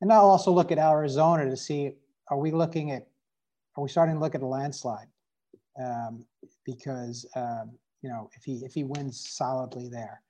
[0.02, 1.92] And I'll also look at Arizona to see,
[2.30, 3.08] are we looking at,
[3.76, 5.08] are we starting to look at a landslide?
[5.82, 6.26] Um,
[6.64, 7.72] because, um,
[8.02, 10.20] you know, if he, if he wins solidly there.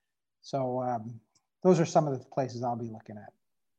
[0.43, 1.21] So um,
[1.65, 3.33] those are some of the places I'll be looking at.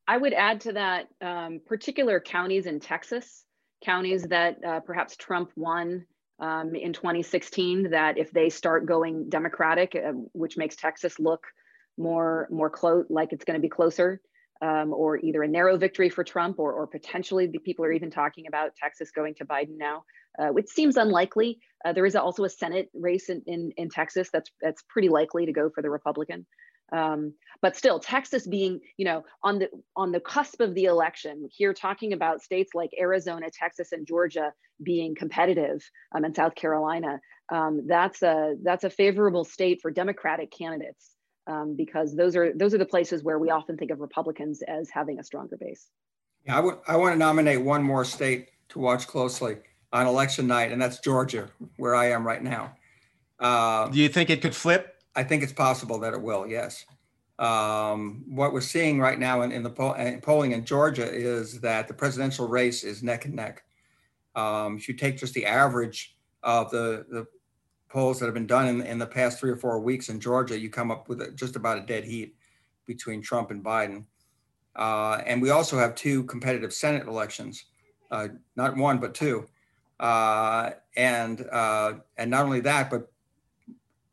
[0.06, 3.46] I would add to that um, particular counties in Texas,
[3.82, 6.06] counties that uh, perhaps Trump won
[6.40, 11.46] um, in 2016, that if they start going Democratic, uh, which makes Texas look
[11.98, 14.22] more more close, like it's going to be closer,
[14.62, 18.12] um, or either a narrow victory for Trump, or, or potentially the people are even
[18.12, 20.04] talking about Texas going to Biden now,
[20.40, 21.60] uh, which seems unlikely.
[21.86, 25.46] Uh, there is also a Senate race in, in, in Texas that's that's pretty likely
[25.46, 26.46] to go for the Republican.
[26.92, 31.50] Um, but still, Texas being, you know, on the on the cusp of the election,
[31.52, 35.84] here talking about states like Arizona, Texas, and Georgia being competitive,
[36.16, 37.20] um, and South Carolina,
[37.50, 41.12] um, that's a that's a favorable state for Democratic candidates
[41.48, 44.90] um, because those are those are the places where we often think of Republicans as
[44.90, 45.88] having a stronger base.
[46.46, 49.58] Yeah, I, would, I want to nominate one more state to watch closely
[49.92, 52.76] on election night, and that's Georgia, where I am right now.
[53.40, 54.97] Uh, Do you think it could flip?
[55.18, 56.86] I think it's possible that it will, yes.
[57.40, 61.88] Um, what we're seeing right now in, in the in polling in Georgia is that
[61.88, 63.64] the presidential race is neck and neck.
[64.36, 67.26] Um, if you take just the average of the, the
[67.90, 70.58] polls that have been done in, in the past three or four weeks in Georgia,
[70.58, 72.36] you come up with just about a dead heat
[72.86, 74.06] between Trump and Biden.
[74.76, 77.66] Uh, and we also have two competitive Senate elections,
[78.12, 79.48] uh, not one, but two.
[80.00, 83.12] Uh, and, uh, and not only that, but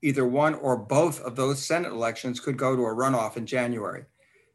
[0.04, 4.04] either one or both of those Senate elections could go to a runoff in January.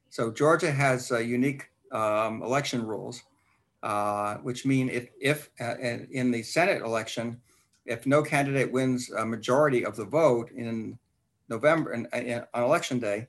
[0.09, 3.23] So Georgia has uh, unique um, election rules,
[3.81, 5.73] uh, which mean if, if uh,
[6.11, 7.41] in the Senate election,
[7.87, 10.99] if no candidate wins a majority of the vote in
[11.49, 13.27] November and, and on election day,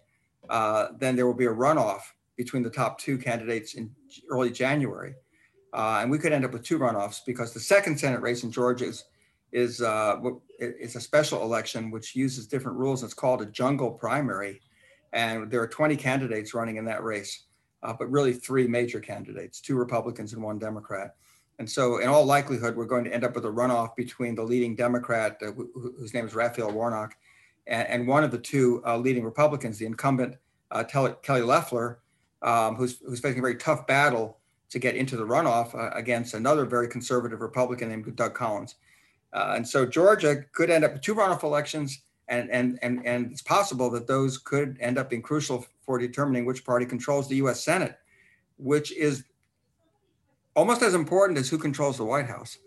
[0.51, 2.03] uh, then there will be a runoff
[2.37, 3.91] between the top two candidates in
[4.31, 5.15] early January.
[5.73, 8.53] Uh, and we could end up with two runoffs because the second Senate race in
[8.53, 9.05] Georgia is,
[9.53, 10.17] is, uh,
[10.59, 13.03] is a special election which uses different rules.
[13.03, 14.61] It's called a jungle primary.
[15.13, 17.47] And there are 20 candidates running in that race,
[17.83, 21.17] uh, but really three major candidates, two Republicans and one Democrat.
[21.59, 24.43] And so, in all likelihood, we're going to end up with a runoff between the
[24.43, 27.17] leading Democrat, uh, wh- whose name is Raphael Warnock,
[27.67, 30.37] and, and one of the two uh, leading Republicans, the incumbent
[30.71, 32.01] uh, Kelly Loeffler,
[32.41, 34.39] um, who's, who's facing a very tough battle
[34.71, 38.77] to get into the runoff uh, against another very conservative Republican named Doug Collins.
[39.33, 43.31] Uh, and so Georgia could end up with two runoff elections, and, and, and, and
[43.31, 47.37] it's possible that those could end up being crucial for determining which party controls the
[47.37, 47.99] US Senate,
[48.57, 49.25] which is
[50.55, 52.59] almost as important as who controls the White House.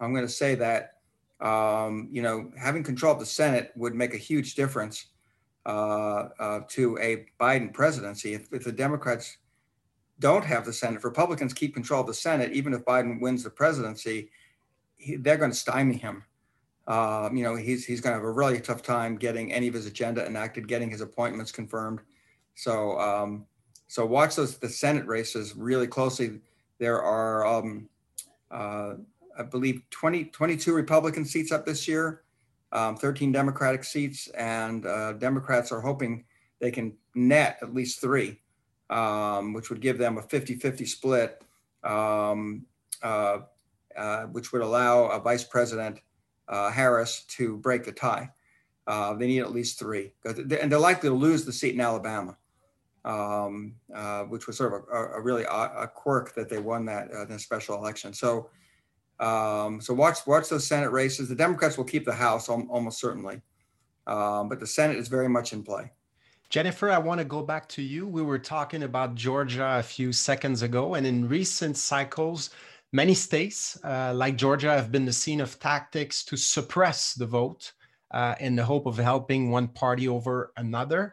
[0.00, 0.98] I'm going to say that,
[1.40, 5.06] um, you know, having control of the Senate would make a huge difference
[5.66, 8.34] uh, uh, to a Biden presidency.
[8.34, 9.38] If, if the Democrats
[10.20, 13.42] don't have the Senate, if Republicans keep control of the Senate, even if Biden wins
[13.42, 14.30] the presidency,
[15.04, 16.24] he, they're going to stymie him.
[16.86, 19.74] Um, you know, he's he's going to have a really tough time getting any of
[19.74, 22.00] his agenda enacted, getting his appointments confirmed.
[22.54, 23.46] So, um,
[23.88, 26.40] so watch those the Senate races really closely.
[26.78, 27.88] There are, um,
[28.50, 28.94] uh,
[29.38, 32.22] I believe, 20, 22 Republican seats up this year,
[32.72, 36.24] um, 13 Democratic seats, and uh, Democrats are hoping
[36.60, 38.40] they can net at least three
[38.90, 41.42] um, which would give them a 50-50 split,
[41.82, 42.64] um,
[43.02, 43.38] uh,
[43.96, 46.00] uh, which would allow a Vice President
[46.48, 48.30] uh, Harris to break the tie.
[48.86, 52.36] Uh, they need at least three, and they're likely to lose the seat in Alabama,
[53.04, 57.10] um, uh, which was sort of a, a really a, quirk that they won that
[57.10, 58.12] in a special election.
[58.12, 58.50] So,
[59.20, 61.30] um, so watch watch those Senate races.
[61.30, 63.40] The Democrats will keep the House almost certainly,
[64.06, 65.90] um, but the Senate is very much in play.
[66.50, 68.06] Jennifer, I want to go back to you.
[68.06, 72.50] We were talking about Georgia a few seconds ago, and in recent cycles,
[72.94, 77.72] many states uh, like Georgia have been the scene of tactics to suppress the vote
[78.12, 81.12] uh, in the hope of helping one party over another.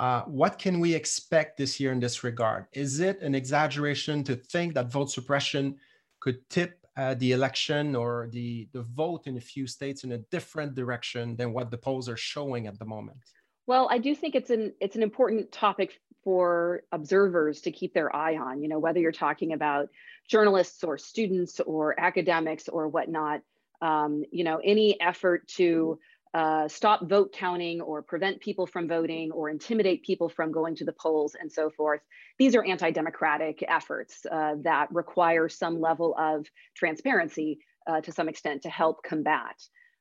[0.00, 2.64] Uh, what can we expect this year in this regard?
[2.72, 5.76] Is it an exaggeration to think that vote suppression
[6.20, 10.18] could tip uh, the election or the, the vote in a few states in a
[10.30, 13.18] different direction than what the polls are showing at the moment?
[13.66, 18.14] Well, I do think it's an it's an important topic for observers to keep their
[18.16, 18.62] eye on.
[18.62, 19.90] You know, whether you're talking about
[20.28, 23.40] journalists or students or academics or whatnot.
[23.80, 25.98] Um, you know, any effort to
[26.34, 30.84] uh, stop vote counting or prevent people from voting or intimidate people from going to
[30.84, 32.00] the polls and so forth.
[32.38, 38.62] These are anti-democratic efforts uh, that require some level of transparency uh, to some extent
[38.62, 39.56] to help combat.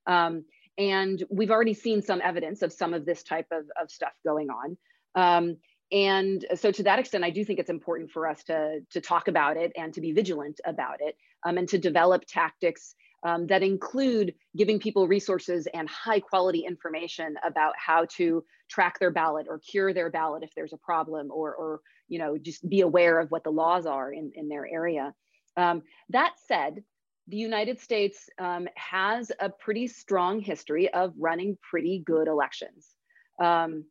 [0.06, 0.44] Um,
[0.78, 4.50] and we've already seen some evidence of some of this type of, of stuff going
[4.50, 4.78] on.
[5.16, 5.58] Um,
[5.92, 9.28] and so to that extent, I do think it's important for us to, to talk
[9.28, 13.64] about it and to be vigilant about it um, and to develop tactics um, that
[13.64, 19.60] include giving people resources and high quality information about how to track their ballot or
[19.60, 23.32] cure their ballot if there's a problem or, or you know, just be aware of
[23.32, 25.14] what the laws are in, in their area.
[25.56, 26.84] Um, that said,
[27.28, 32.88] the United States um, has a pretty strong history of running pretty good elections.
[33.42, 33.86] Um,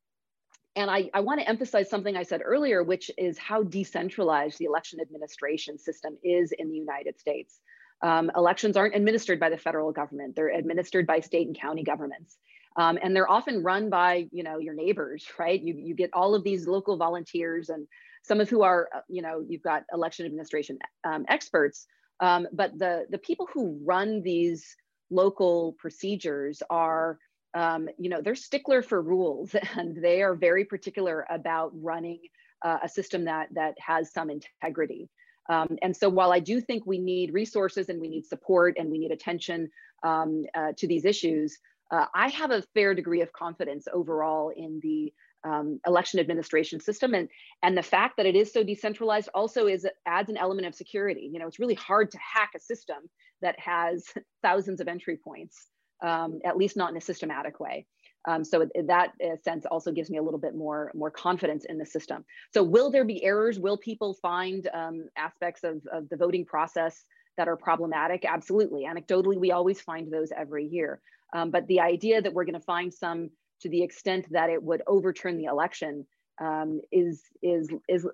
[0.76, 4.66] and I, I want to emphasize something I said earlier, which is how decentralized the
[4.66, 7.58] election administration system is in the United States.
[8.02, 12.36] Um, elections aren't administered by the federal government; they're administered by state and county governments,
[12.76, 15.60] um, and they're often run by you know your neighbors, right?
[15.60, 17.88] You you get all of these local volunteers, and
[18.22, 21.86] some of who are uh, you know you've got election administration um, experts
[22.20, 24.76] um, but the, the people who run these
[25.10, 27.18] local procedures are,
[27.56, 32.20] um, you know, they're stickler for rules and they are very particular about running
[32.62, 35.08] uh, a system that, that has some integrity.
[35.48, 38.90] Um, and so while I do think we need resources and we need support and
[38.90, 39.70] we need attention
[40.02, 41.56] um, uh, to these issues,
[41.90, 45.12] uh, I have a fair degree of confidence overall in the
[45.44, 47.14] um, election administration system.
[47.14, 47.28] And
[47.62, 51.30] and the fact that it is so decentralized also is adds an element of security.
[51.32, 52.96] You know it's really hard to hack a system
[53.42, 54.04] that has
[54.42, 55.68] thousands of entry points
[56.02, 57.86] um, at least not in a systematic way.
[58.28, 61.78] Um, so that uh, sense also gives me a little bit more more confidence in
[61.78, 62.24] the system.
[62.52, 63.58] So will there be errors?
[63.58, 67.04] Will people find um, aspects of, of the voting process
[67.36, 68.24] that are problematic?
[68.24, 68.84] Absolutely.
[68.84, 71.00] Anecdotally we always find those every year.
[71.32, 73.30] Um, but the idea that we're going to find some
[73.60, 76.06] to the extent that it would overturn the election
[76.40, 78.06] um, is is is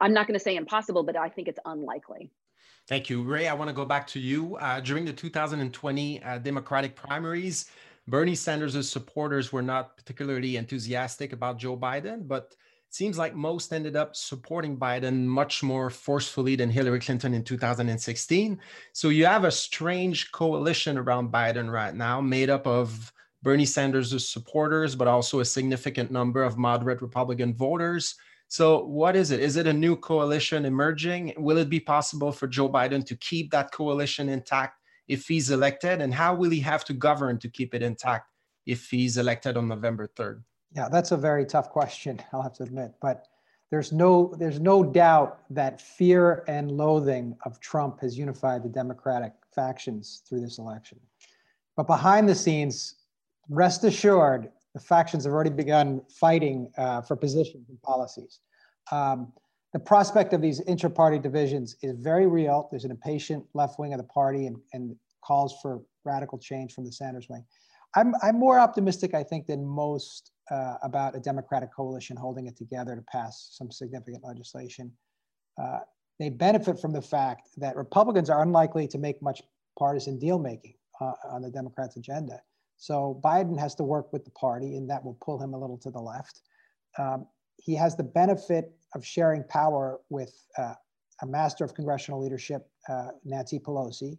[0.00, 2.32] I'm not going to say impossible, but I think it's unlikely.
[2.92, 3.48] Thank you, Ray.
[3.48, 4.56] I want to go back to you.
[4.56, 7.70] Uh, during the 2020 uh, Democratic primaries,
[8.06, 13.72] Bernie Sanders' supporters were not particularly enthusiastic about Joe Biden, but it seems like most
[13.72, 18.60] ended up supporting Biden much more forcefully than Hillary Clinton in 2016.
[18.92, 23.10] So you have a strange coalition around Biden right now, made up of
[23.42, 28.16] Bernie Sanders' supporters, but also a significant number of moderate Republican voters.
[28.52, 29.40] So, what is it?
[29.40, 31.32] Is it a new coalition emerging?
[31.38, 34.78] Will it be possible for Joe Biden to keep that coalition intact
[35.08, 36.02] if he's elected?
[36.02, 38.28] And how will he have to govern to keep it intact
[38.66, 40.42] if he's elected on November 3rd?
[40.76, 42.92] Yeah, that's a very tough question, I'll have to admit.
[43.00, 43.24] But
[43.70, 49.32] there's no there's no doubt that fear and loathing of Trump has unified the Democratic
[49.54, 51.00] factions through this election.
[51.74, 52.96] But behind the scenes,
[53.48, 58.40] rest assured, the factions have already begun fighting uh, for positions and policies.
[58.90, 59.32] Um,
[59.72, 62.68] the prospect of these inter-party divisions is very real.
[62.70, 66.84] There's an impatient left wing of the party and, and calls for radical change from
[66.84, 67.44] the Sanders wing.
[67.94, 72.56] I'm, I'm more optimistic, I think, than most uh, about a Democratic coalition holding it
[72.56, 74.92] together to pass some significant legislation.
[75.62, 75.80] Uh,
[76.18, 79.42] they benefit from the fact that Republicans are unlikely to make much
[79.78, 82.40] partisan deal making uh, on the Democrats' agenda.
[82.82, 85.78] So Biden has to work with the party, and that will pull him a little
[85.78, 86.40] to the left.
[86.98, 90.74] Um, he has the benefit of sharing power with uh,
[91.20, 94.18] a master of congressional leadership, uh, Nancy Pelosi.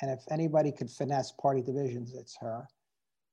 [0.00, 2.68] And if anybody could finesse party divisions, it's her.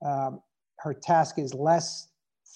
[0.03, 0.41] Um,
[0.79, 2.07] her task is less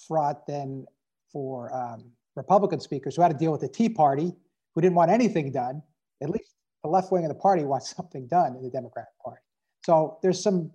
[0.08, 0.88] fraught than
[1.32, 4.34] for um, Republican speakers who had to deal with the Tea Party,
[4.74, 5.84] who didn't want anything done.
[6.24, 9.44] At least the left wing of the party wants something done in the Democratic Party.
[9.86, 10.72] So there's some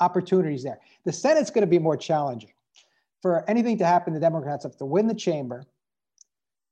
[0.00, 0.80] opportunities there.
[1.04, 2.52] The Senate's going to be more challenging.
[3.22, 5.66] For anything to happen, the Democrats have to win the chamber,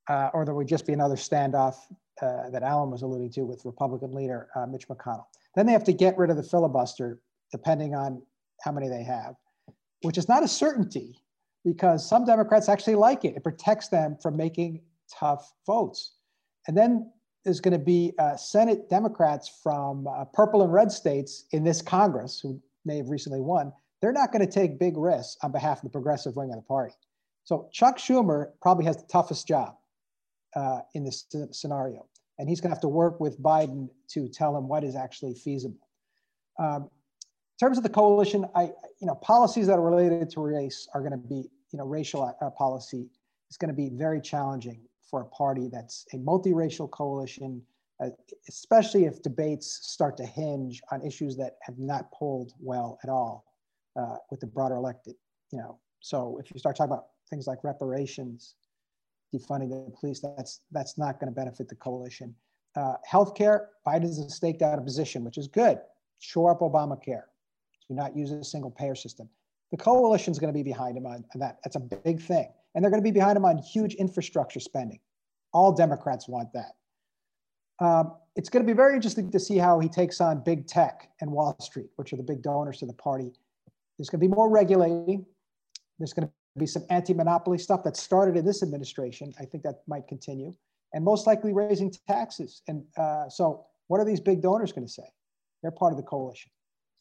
[0.09, 1.76] uh, or there would just be another standoff
[2.22, 5.26] uh, that Alan was alluding to with Republican leader uh, Mitch McConnell.
[5.55, 7.20] Then they have to get rid of the filibuster,
[7.53, 8.22] depending on
[8.62, 9.37] how many they have,
[10.03, 11.20] which is not a certainty
[11.64, 13.37] because some Democrats actually like it.
[13.37, 14.81] It protects them from making
[15.12, 16.12] tough votes.
[16.66, 17.11] And then
[17.45, 21.83] there's going to be uh, Senate Democrats from uh, purple and red states in this
[21.83, 23.72] Congress who may have recently won.
[24.01, 26.62] They're not going to take big risks on behalf of the progressive wing of the
[26.62, 26.95] party.
[27.45, 29.76] So Chuck Schumer probably has the toughest job
[30.57, 32.07] uh, in this scenario,
[32.39, 35.34] and he's going to have to work with Biden to tell him what is actually
[35.34, 35.89] feasible.
[36.59, 38.64] Um, in terms of the coalition, I,
[39.01, 42.34] you know, policies that are related to race are going to be, you know, racial
[42.41, 43.09] uh, policy
[43.51, 44.80] is going to be very challenging
[45.11, 47.62] for a party that's a multiracial coalition,
[48.49, 53.45] especially if debates start to hinge on issues that have not polled well at all
[53.99, 55.15] uh, with the broader elected.
[55.51, 58.55] You know, so if you start talking about things like reparations,
[59.35, 62.35] defunding the police, that's that's not going to benefit the coalition.
[62.77, 65.79] Uh, healthcare, Biden's a staked out a position, which is good.
[66.21, 67.25] Shore up Obamacare.
[67.89, 69.29] Do not use a single payer system.
[69.71, 71.59] The coalition is going to be behind him on, on that.
[71.65, 72.49] That's a big thing.
[72.75, 75.01] And they're going to be behind him on huge infrastructure spending.
[75.53, 76.78] All Democrats want that.
[77.81, 81.11] Um, it's going to be very interesting to see how he takes on big tech
[81.20, 83.33] and Wall Street, which are the big donors to the party.
[83.99, 85.26] There's going to be more regulating.
[85.99, 89.33] There's going to be some anti-monopoly stuff that started in this administration.
[89.41, 90.55] I think that might continue,
[90.93, 92.62] and most likely raising taxes.
[92.68, 95.09] And uh, so, what are these big donors going to say?
[95.62, 96.51] They're part of the coalition.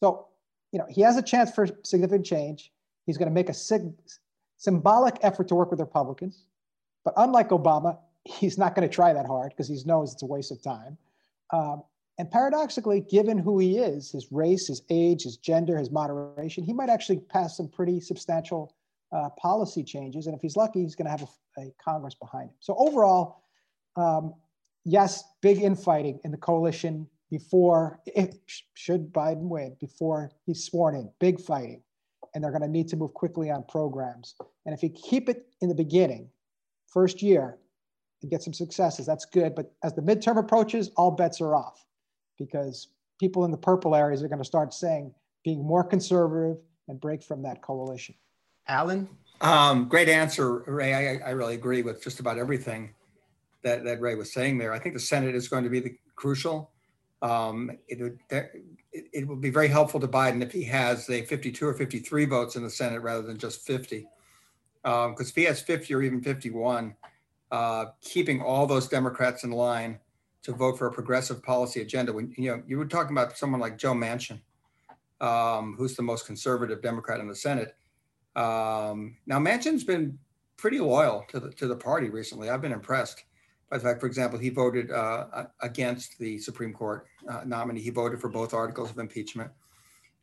[0.02, 0.26] So,
[0.72, 2.72] you know, he has a chance for significant change.
[3.06, 3.94] He's going to make a sig-
[4.56, 6.46] symbolic effort to work with Republicans,
[7.04, 7.98] but unlike Obama,
[8.28, 10.96] he's not going to try that hard because he knows it's a waste of time.
[11.52, 11.82] Um,
[12.18, 16.72] and paradoxically, given who he is, his race, his age, his gender, his moderation, he
[16.72, 18.74] might actually pass some pretty substantial
[19.12, 20.26] uh, policy changes.
[20.26, 22.56] And if he's lucky, he's going to have a, a, Congress behind him.
[22.60, 23.44] So overall,
[23.96, 24.34] um,
[24.84, 28.34] yes, big infighting in the coalition before, if,
[28.74, 31.82] should Biden win, before he's sworn in, big fighting.
[32.34, 34.34] And they're going to need to move quickly on programs.
[34.66, 36.28] And if you keep it in the beginning,
[36.88, 37.58] first year,
[38.22, 39.06] and get some successes.
[39.06, 39.54] That's good.
[39.54, 41.84] But as the midterm approaches, all bets are off
[42.38, 42.88] because
[43.18, 45.12] people in the purple areas are going to start saying
[45.44, 46.56] being more conservative
[46.88, 48.14] and break from that coalition.
[48.66, 49.08] Alan?
[49.40, 50.94] Um, great answer, Ray.
[50.94, 52.92] I, I, really agree with just about everything
[53.62, 54.72] that, that Ray was saying there.
[54.72, 56.72] I think the Senate is going to be the crucial.
[57.22, 58.50] Um, it would it,
[59.12, 62.56] it would be very helpful to Biden if he has say 52 or 53 votes
[62.56, 64.06] in the Senate rather than just 50.
[64.82, 66.94] Because um, if he has 50 or even 51,
[67.50, 69.98] uh, keeping all those Democrats in line
[70.42, 72.12] to vote for a progressive policy agenda.
[72.12, 74.40] When you know you were talking about someone like Joe Manchin,
[75.20, 77.76] um, who's the most conservative Democrat in the Senate.
[78.36, 80.18] Um, now Manchin's been
[80.56, 82.50] pretty loyal to the to the party recently.
[82.50, 83.24] I've been impressed
[83.70, 87.80] by the fact, for example, he voted uh, against the Supreme Court uh, nominee.
[87.80, 89.50] He voted for both articles of impeachment.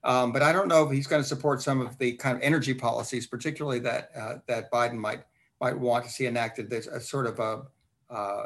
[0.04, 2.44] Um, but I don't know if he's going to support some of the kind of
[2.44, 5.24] energy policies, particularly that uh, that Biden might
[5.62, 6.70] might want to see enacted.
[6.70, 7.64] There's a sort of a
[8.10, 8.46] uh,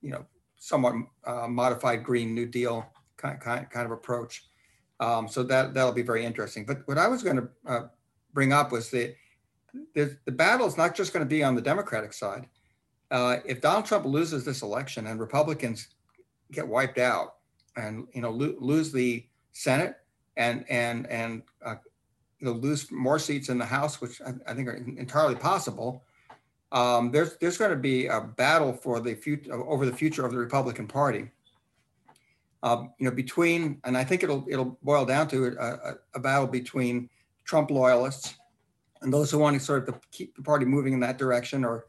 [0.00, 0.24] you know
[0.56, 0.94] somewhat
[1.24, 2.86] uh, modified Green New Deal
[3.16, 4.44] kind kind, kind of approach.
[5.00, 6.64] Um, so that that'll be very interesting.
[6.64, 7.82] But what I was going to uh,
[8.32, 9.14] bring up was that
[9.94, 12.48] the, the battle is not just going to be on the Democratic side.
[13.10, 15.88] Uh, if Donald Trump loses this election and Republicans
[16.52, 17.36] get wiped out
[17.76, 19.96] and you know lo- lose the Senate
[20.36, 21.76] and and and uh,
[22.38, 26.04] you know, lose more seats in the House, which I, I think are entirely possible.
[26.70, 30.32] Um, there's there's going to be a battle for the future over the future of
[30.32, 31.30] the Republican Party.
[32.62, 36.46] Um, you know, between and I think it'll it'll boil down to a, a, battle
[36.46, 37.08] between
[37.44, 38.34] Trump loyalists
[39.00, 41.86] and those who want to sort of keep the party moving in that direction, or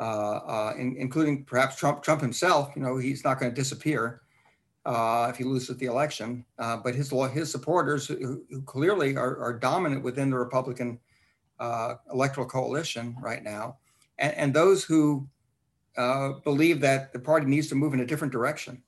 [0.00, 2.72] uh, uh, in, including perhaps Trump Trump himself.
[2.74, 4.22] You know, he's not going to disappear
[4.88, 6.44] uh, if he loses the election.
[6.58, 10.98] Uh, but his his supporters, who, who clearly are, are, dominant within the Republican
[11.60, 13.76] uh, electoral coalition right now,
[14.18, 15.28] and, and those who
[15.96, 18.82] uh, believe that the party needs to move in a different direction,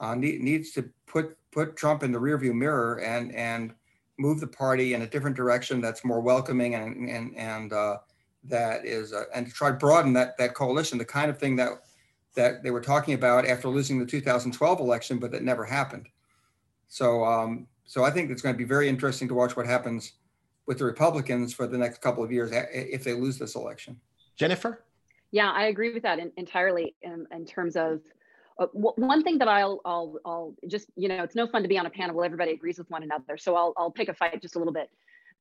[0.00, 3.72] uh, need, needs to put put Trump in the rearview mirror and and
[4.18, 7.98] move the party in a different direction that's more welcoming and and and uh,
[8.44, 11.70] that is and to try to broaden that that coalition, the kind of thing that
[12.34, 16.06] that they were talking about after losing the 2012 election, but that never happened.
[16.86, 20.12] So, um, so I think it's going to be very interesting to watch what happens
[20.66, 23.98] with the Republicans for the next couple of years if they lose this election.
[24.36, 24.84] Jennifer?
[25.32, 28.00] Yeah, I agree with that in, entirely in, in, terms of
[28.58, 31.78] uh, one thing that I'll, I'll, I'll just, you know, it's no fun to be
[31.78, 33.36] on a panel where everybody agrees with one another.
[33.36, 34.88] So I'll, I'll pick a fight just a little bit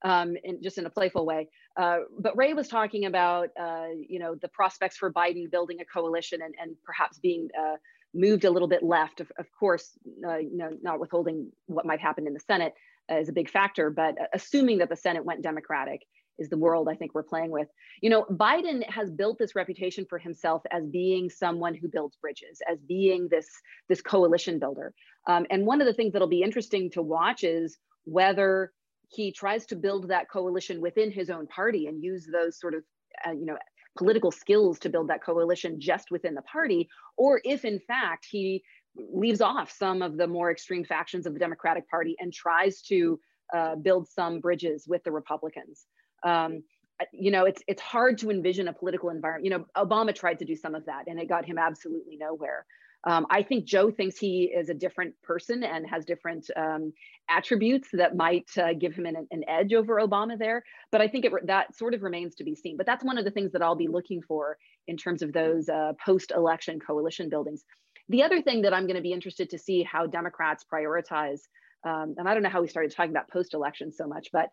[0.04, 1.50] um, in, just in a playful way.
[1.78, 5.86] Uh, but Ray was talking about, uh, you know, the prospects for Biden building a
[5.86, 7.76] coalition and, and perhaps being uh,
[8.14, 9.22] moved a little bit left.
[9.22, 9.92] Of, of course,
[10.28, 12.74] uh, you know, not withholding what might happen in the Senate
[13.10, 16.02] is a big factor, but assuming that the Senate went Democratic
[16.38, 17.68] is the world I think we're playing with.
[18.02, 22.62] You know, Biden has built this reputation for himself as being someone who builds bridges,
[22.70, 23.48] as being this
[23.90, 24.94] this coalition builder.
[25.28, 28.72] Um, and one of the things that'll be interesting to watch is whether
[29.10, 32.84] he tries to build that coalition within his own party and use those sort of
[33.26, 33.58] uh, you know
[33.98, 38.62] political skills to build that coalition just within the party or if in fact he
[38.96, 43.20] leaves off some of the more extreme factions of the democratic party and tries to
[43.54, 45.86] uh, build some bridges with the republicans
[46.26, 46.64] um,
[47.12, 50.46] you know it's it's hard to envision a political environment you know obama tried to
[50.46, 52.66] do some of that and it got him absolutely nowhere
[53.06, 56.92] um, I think Joe thinks he is a different person and has different um,
[57.30, 60.64] attributes that might uh, give him an, an, edge over Obama there.
[60.92, 62.78] But I think it, that sort of remains to be seen.
[62.78, 64.58] But that's one of the things that I'll be looking for
[64.88, 67.64] in terms of those uh, post-election coalition buildings.
[68.10, 71.42] The other thing that I'm going to be interested to see how Democrats prioritize,
[71.84, 74.50] um, and I don't know how we started talking about post-election so much, but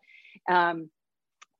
[0.47, 0.89] um,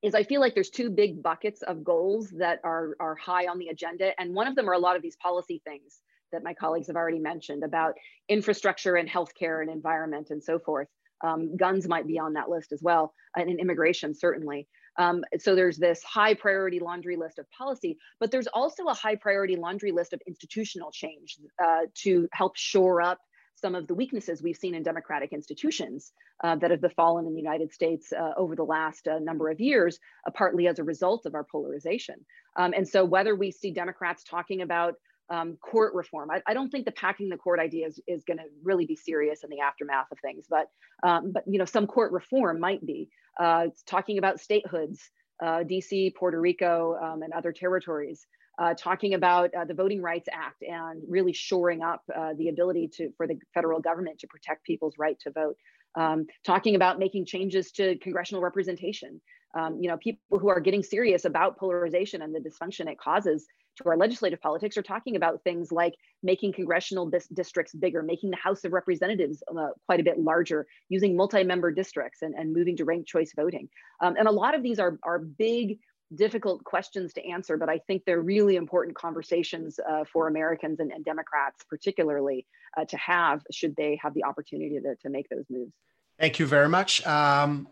[0.04, 3.58] is I feel like there's two big buckets of goals that are, are high on
[3.58, 4.12] the agenda.
[4.20, 6.02] And one of them are a lot of these policy things
[6.34, 7.94] that my colleagues have already mentioned about
[8.28, 10.90] infrastructure and healthcare and environment and so forth.
[11.24, 14.68] Um, guns might be on that list as well, and immigration certainly.
[14.98, 19.16] Um, so there's this high priority laundry list of policy, but there's also a high
[19.16, 23.20] priority laundry list of institutional change uh, to help shore up
[23.56, 26.12] some of the weaknesses we've seen in democratic institutions
[26.44, 29.60] uh, that have befallen in the United States uh, over the last uh, number of
[29.60, 32.16] years, uh, partly as a result of our polarization.
[32.58, 34.96] Um, and so whether we see Democrats talking about
[35.30, 36.30] um, court reform.
[36.32, 38.96] I, I, don't think the packing the court idea is, is going to really be
[38.98, 40.68] serious in the aftermath of things, but
[41.02, 43.10] um, but you know some court reform might be.
[43.40, 45.00] Uh, talking about statehoods,
[45.42, 48.28] uh, DC, Puerto Rico, um, and other territories.
[48.60, 52.88] Uh, talking about uh, the Voting Rights Act and really shoring up uh, the ability
[52.98, 55.58] to for the federal government to protect people's right to vote.
[55.96, 59.22] Um, talking about making changes to congressional representation.
[59.56, 63.46] Um, you know, people who are getting serious about polarization and the dysfunction it causes
[63.78, 68.30] to our legislative politics are talking about things like making congressional dis districts bigger, making
[68.30, 72.78] the House of Representatives uh, quite a bit larger, using multi-member districts and, and moving
[72.78, 73.68] to ranked choice voting.
[74.02, 75.80] Um, and a lot of these are, are big,
[76.16, 80.92] difficult questions to answer, but I think they're really important conversations uh, for Americans and,
[80.92, 82.46] and Democrats, particularly
[82.78, 85.74] uh, to have should they have the opportunity to, to make those moves.
[86.20, 87.06] Thank you very much.
[87.06, 87.68] Um,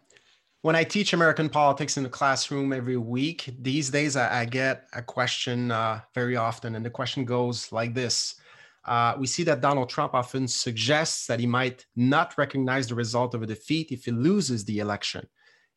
[0.61, 4.87] when I teach American politics in the classroom every week, these days I, I get
[4.93, 8.35] a question uh, very often, and the question goes like this.
[8.85, 13.33] Uh, we see that Donald Trump often suggests that he might not recognize the result
[13.35, 15.27] of a defeat if he loses the election.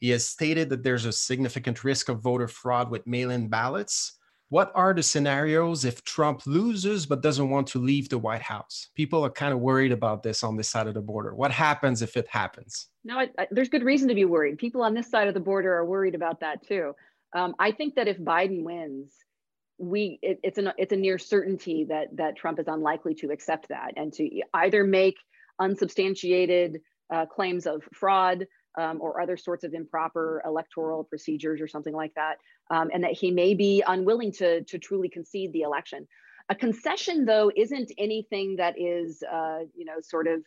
[0.04, 4.18] He has stated that there's a significant risk of voter fraud with mail in ballots.
[4.50, 8.90] what are the scenarios if Trump loses but doesn't want to leave the White House?
[8.94, 11.34] People are kind of worried about this on this side of the border.
[11.34, 12.88] What happens if it happens?
[13.02, 14.58] No, I, I, there's good reason to be worried.
[14.58, 16.94] People on this side of the border are worried about that too.
[17.34, 19.14] Um, I think that if Biden wins,
[19.78, 23.70] we it, it's a it's a near certainty that that Trump is unlikely to accept
[23.70, 25.16] that and to either make
[25.58, 28.46] unsubstantiated uh, claims of fraud
[28.76, 32.38] um, or other sorts of improper electoral procedures or something like that,
[32.70, 36.06] um, and that he may be unwilling to, to truly concede the election.
[36.48, 40.42] A concession, though, isn't anything that is, uh, you know, sort of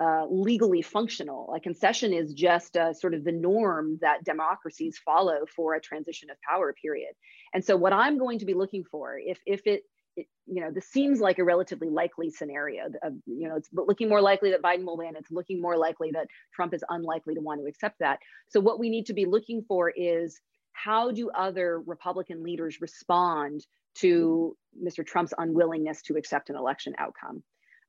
[0.00, 1.54] uh, legally functional.
[1.54, 6.28] A concession is just uh, sort of the norm that democracies follow for a transition
[6.30, 7.14] of power period.
[7.54, 9.84] And so, what I'm going to be looking for, if if it
[10.16, 12.86] you know, this seems like a relatively likely scenario.
[13.02, 15.16] Of, you know, it's looking more likely that Biden will win.
[15.16, 18.20] It's looking more likely that Trump is unlikely to want to accept that.
[18.48, 20.40] So what we need to be looking for is
[20.72, 25.04] how do other Republican leaders respond to Mr.
[25.04, 27.42] Trump's unwillingness to accept an election outcome?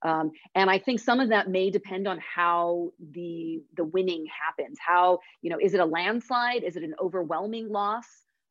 [0.03, 4.77] Um, and I think some of that may depend on how the the winning happens.
[4.79, 6.63] How you know, is it a landslide?
[6.63, 8.05] Is it an overwhelming loss?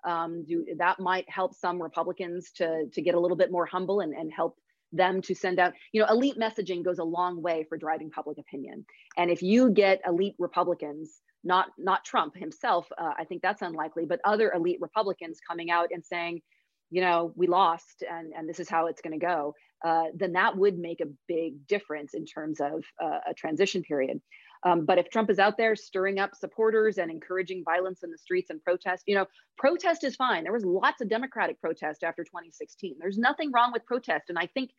[0.06, 4.00] Um, do, that might help some Republicans to, to get a little bit more humble
[4.00, 4.56] and, and help
[4.92, 8.38] them to send out, you know, elite messaging goes a long way for driving public
[8.38, 8.86] opinion.
[9.16, 14.06] And if you get elite Republicans, not not Trump himself, uh, I think that's unlikely,
[14.06, 16.40] but other elite Republicans coming out and saying,
[16.90, 19.54] you know, we lost and, and this is how it's going to go,
[19.84, 24.20] uh, then that would make a big difference in terms of uh, a transition period.
[24.64, 28.18] Um, but if Trump is out there stirring up supporters and encouraging violence in the
[28.18, 29.26] streets and protest, you know,
[29.56, 30.44] protest is fine.
[30.44, 32.96] There was lots of Democratic protest after 2016.
[32.98, 34.28] There's nothing wrong with protest.
[34.28, 34.70] And I think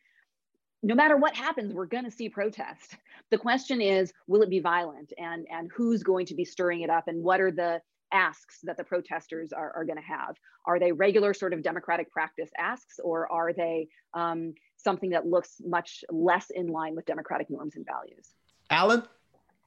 [0.82, 2.96] no matter what happens, we're going to see protest.
[3.30, 6.90] The question is, will it be violent and, and who's going to be stirring it
[6.90, 10.36] up and what are the asks that the protesters are, are going to have?
[10.66, 15.60] Are they regular sort of democratic practice asks or are they um, something that looks
[15.64, 18.28] much less in line with democratic norms and values?
[18.70, 19.02] Alan?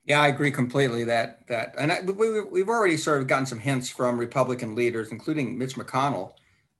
[0.05, 3.59] Yeah, I agree completely that that, and I, we, we've already sort of gotten some
[3.59, 6.33] hints from Republican leaders, including Mitch McConnell,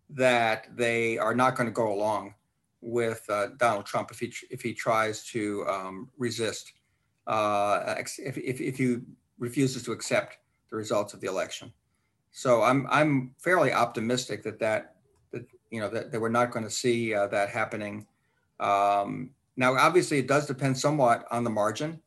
[0.09, 2.33] that they are not going to go along
[2.81, 6.73] with uh, Donald Trump if he if he tries to um, resist,
[7.27, 8.97] uh, if, if if he
[9.37, 10.37] refuses to accept
[10.71, 11.71] the results of the election.
[12.31, 14.95] So I'm I'm fairly optimistic that that
[15.31, 18.07] that you know that, that we're not going to see uh, that happening.
[18.59, 21.99] Um, now, obviously, it does depend somewhat on the margin.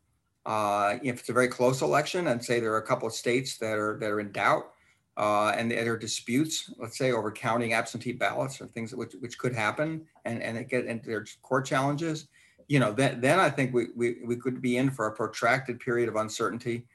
[0.47, 3.57] Uh, if it's a very close election and say there are a couple of states
[3.57, 4.75] that are that are in doubt
[5.17, 9.39] uh, and there are disputes, let's say over counting absentee ballots or things which, which
[9.39, 12.29] could happen and, and it get and there's court challenges,
[12.69, 15.79] you know, then, then I think we, we, we could be in for a protracted
[15.79, 16.87] period of uncertainty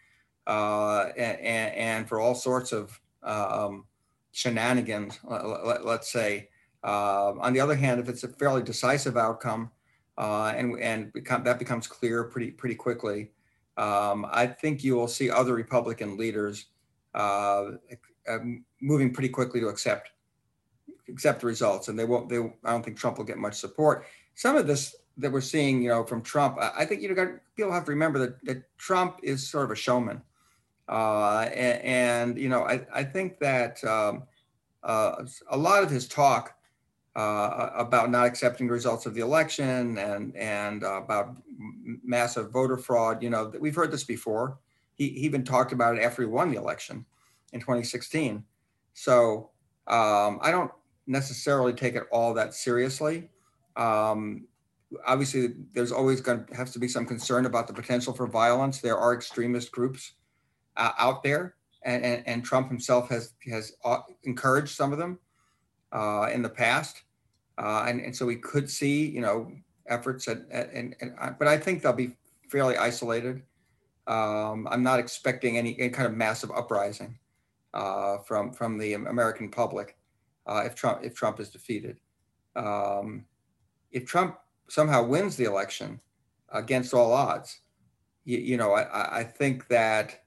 [0.48, 3.86] uh, and, and for all sorts of um,
[4.32, 6.50] shenanigans, let, us say.
[6.84, 9.70] Uh, on the other hand, if it's a fairly decisive outcome
[10.18, 13.32] uh, and, and become, that becomes clear pretty, pretty quickly,
[13.80, 16.66] um, I think you will see other Republican leaders
[17.16, 17.72] uh,
[18.30, 18.38] uh,
[18.82, 20.12] moving pretty quickly to accept
[21.08, 22.28] accept the results, and they won't.
[22.28, 24.06] They I don't think Trump will get much support.
[24.36, 27.72] Some of this that we're seeing, you know, from Trump, I, think you know people
[27.72, 30.22] have to remember that, that Trump is sort of a showman,
[30.90, 34.24] uh, and, and, you know I I think that um,
[34.84, 36.54] uh, a lot of his talk
[37.16, 41.36] uh, about not accepting the results of the election and and uh, about
[42.04, 43.24] massive voter fraud.
[43.24, 44.60] You know, we've heard this before.
[44.94, 47.06] He, he even talked about it after he won the election
[47.54, 48.44] in 2016.
[48.94, 49.50] So
[49.88, 50.72] um, I don't
[51.08, 53.30] necessarily take it all that seriously.
[53.76, 54.46] Um,
[55.06, 58.80] obviously, there's always going to have to be some concern about the potential for violence.
[58.80, 60.14] There are extremist groups
[60.78, 65.20] uh, out there, and, and, and, Trump himself has has uh, encouraged some of them
[65.92, 67.04] uh, in the past.
[67.58, 69.52] Uh, and, and so we could see, you know,
[69.88, 72.16] efforts at, at and, and, but I think they'll be
[72.50, 73.42] fairly isolated.
[74.08, 77.20] Um, I'm not expecting any, any, kind of massive uprising
[77.74, 79.98] uh, from from the American public
[80.48, 81.98] uh, if Trump if Trump is defeated.
[82.56, 83.26] Um,
[83.92, 84.38] if Trump
[84.68, 86.00] somehow wins the election
[86.52, 87.60] against all odds,
[88.24, 90.24] you, you know, I, I think that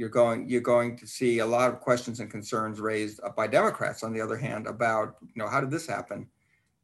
[0.00, 4.02] you're going you're going to see a lot of questions and concerns raised by Democrats.
[4.02, 6.26] On the other hand, about you know how did this happen,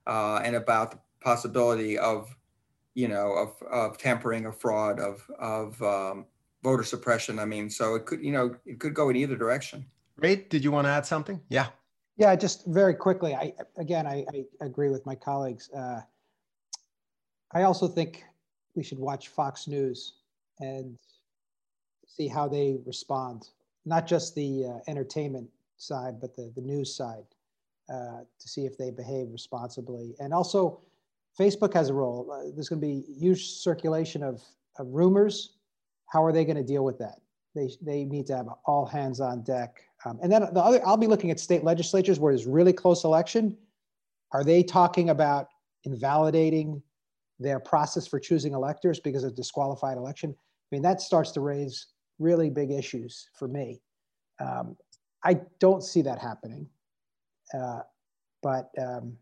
[0.06, 2.36] uh, and about the possibility of
[2.94, 6.26] you know of, of tampering, of fraud, of of um,
[6.62, 7.38] voter suppression.
[7.38, 9.86] I mean, so it could you know it could go in either direction.
[10.18, 11.40] Ray, did you want to add something?
[11.48, 11.68] Yeah.
[12.18, 13.34] Yeah, just very quickly.
[13.34, 15.70] I again, I, I agree with my colleagues.
[15.70, 16.02] Uh,
[17.52, 18.24] I also think
[18.74, 20.16] we should watch Fox News
[20.60, 20.98] and
[22.16, 23.48] see how they respond,
[23.84, 27.26] not just the uh, entertainment side, but the, the news side.
[27.92, 30.14] uh, to see if they behave responsibly.
[30.18, 30.80] And also,
[31.38, 32.30] Facebook has a role.
[32.30, 34.42] Uh, there's going to be huge circulation of,
[34.78, 35.56] of rumors.
[36.06, 37.20] How are they going to deal with that?
[37.54, 39.82] They, they need to have all hands on deck.
[40.04, 43.04] Um, and then the other, I'll be looking at state legislatures where there's really close
[43.04, 43.56] election.
[44.32, 45.48] Are they talking about
[45.84, 46.82] invalidating
[47.38, 50.34] their process for choosing electors because of disqualified election?
[50.36, 51.86] I mean, that starts to raise
[52.18, 53.80] really big issues for me.
[54.40, 54.76] Um,
[55.24, 56.68] I don't see that happening,
[57.54, 57.80] uh,
[58.42, 59.16] but um,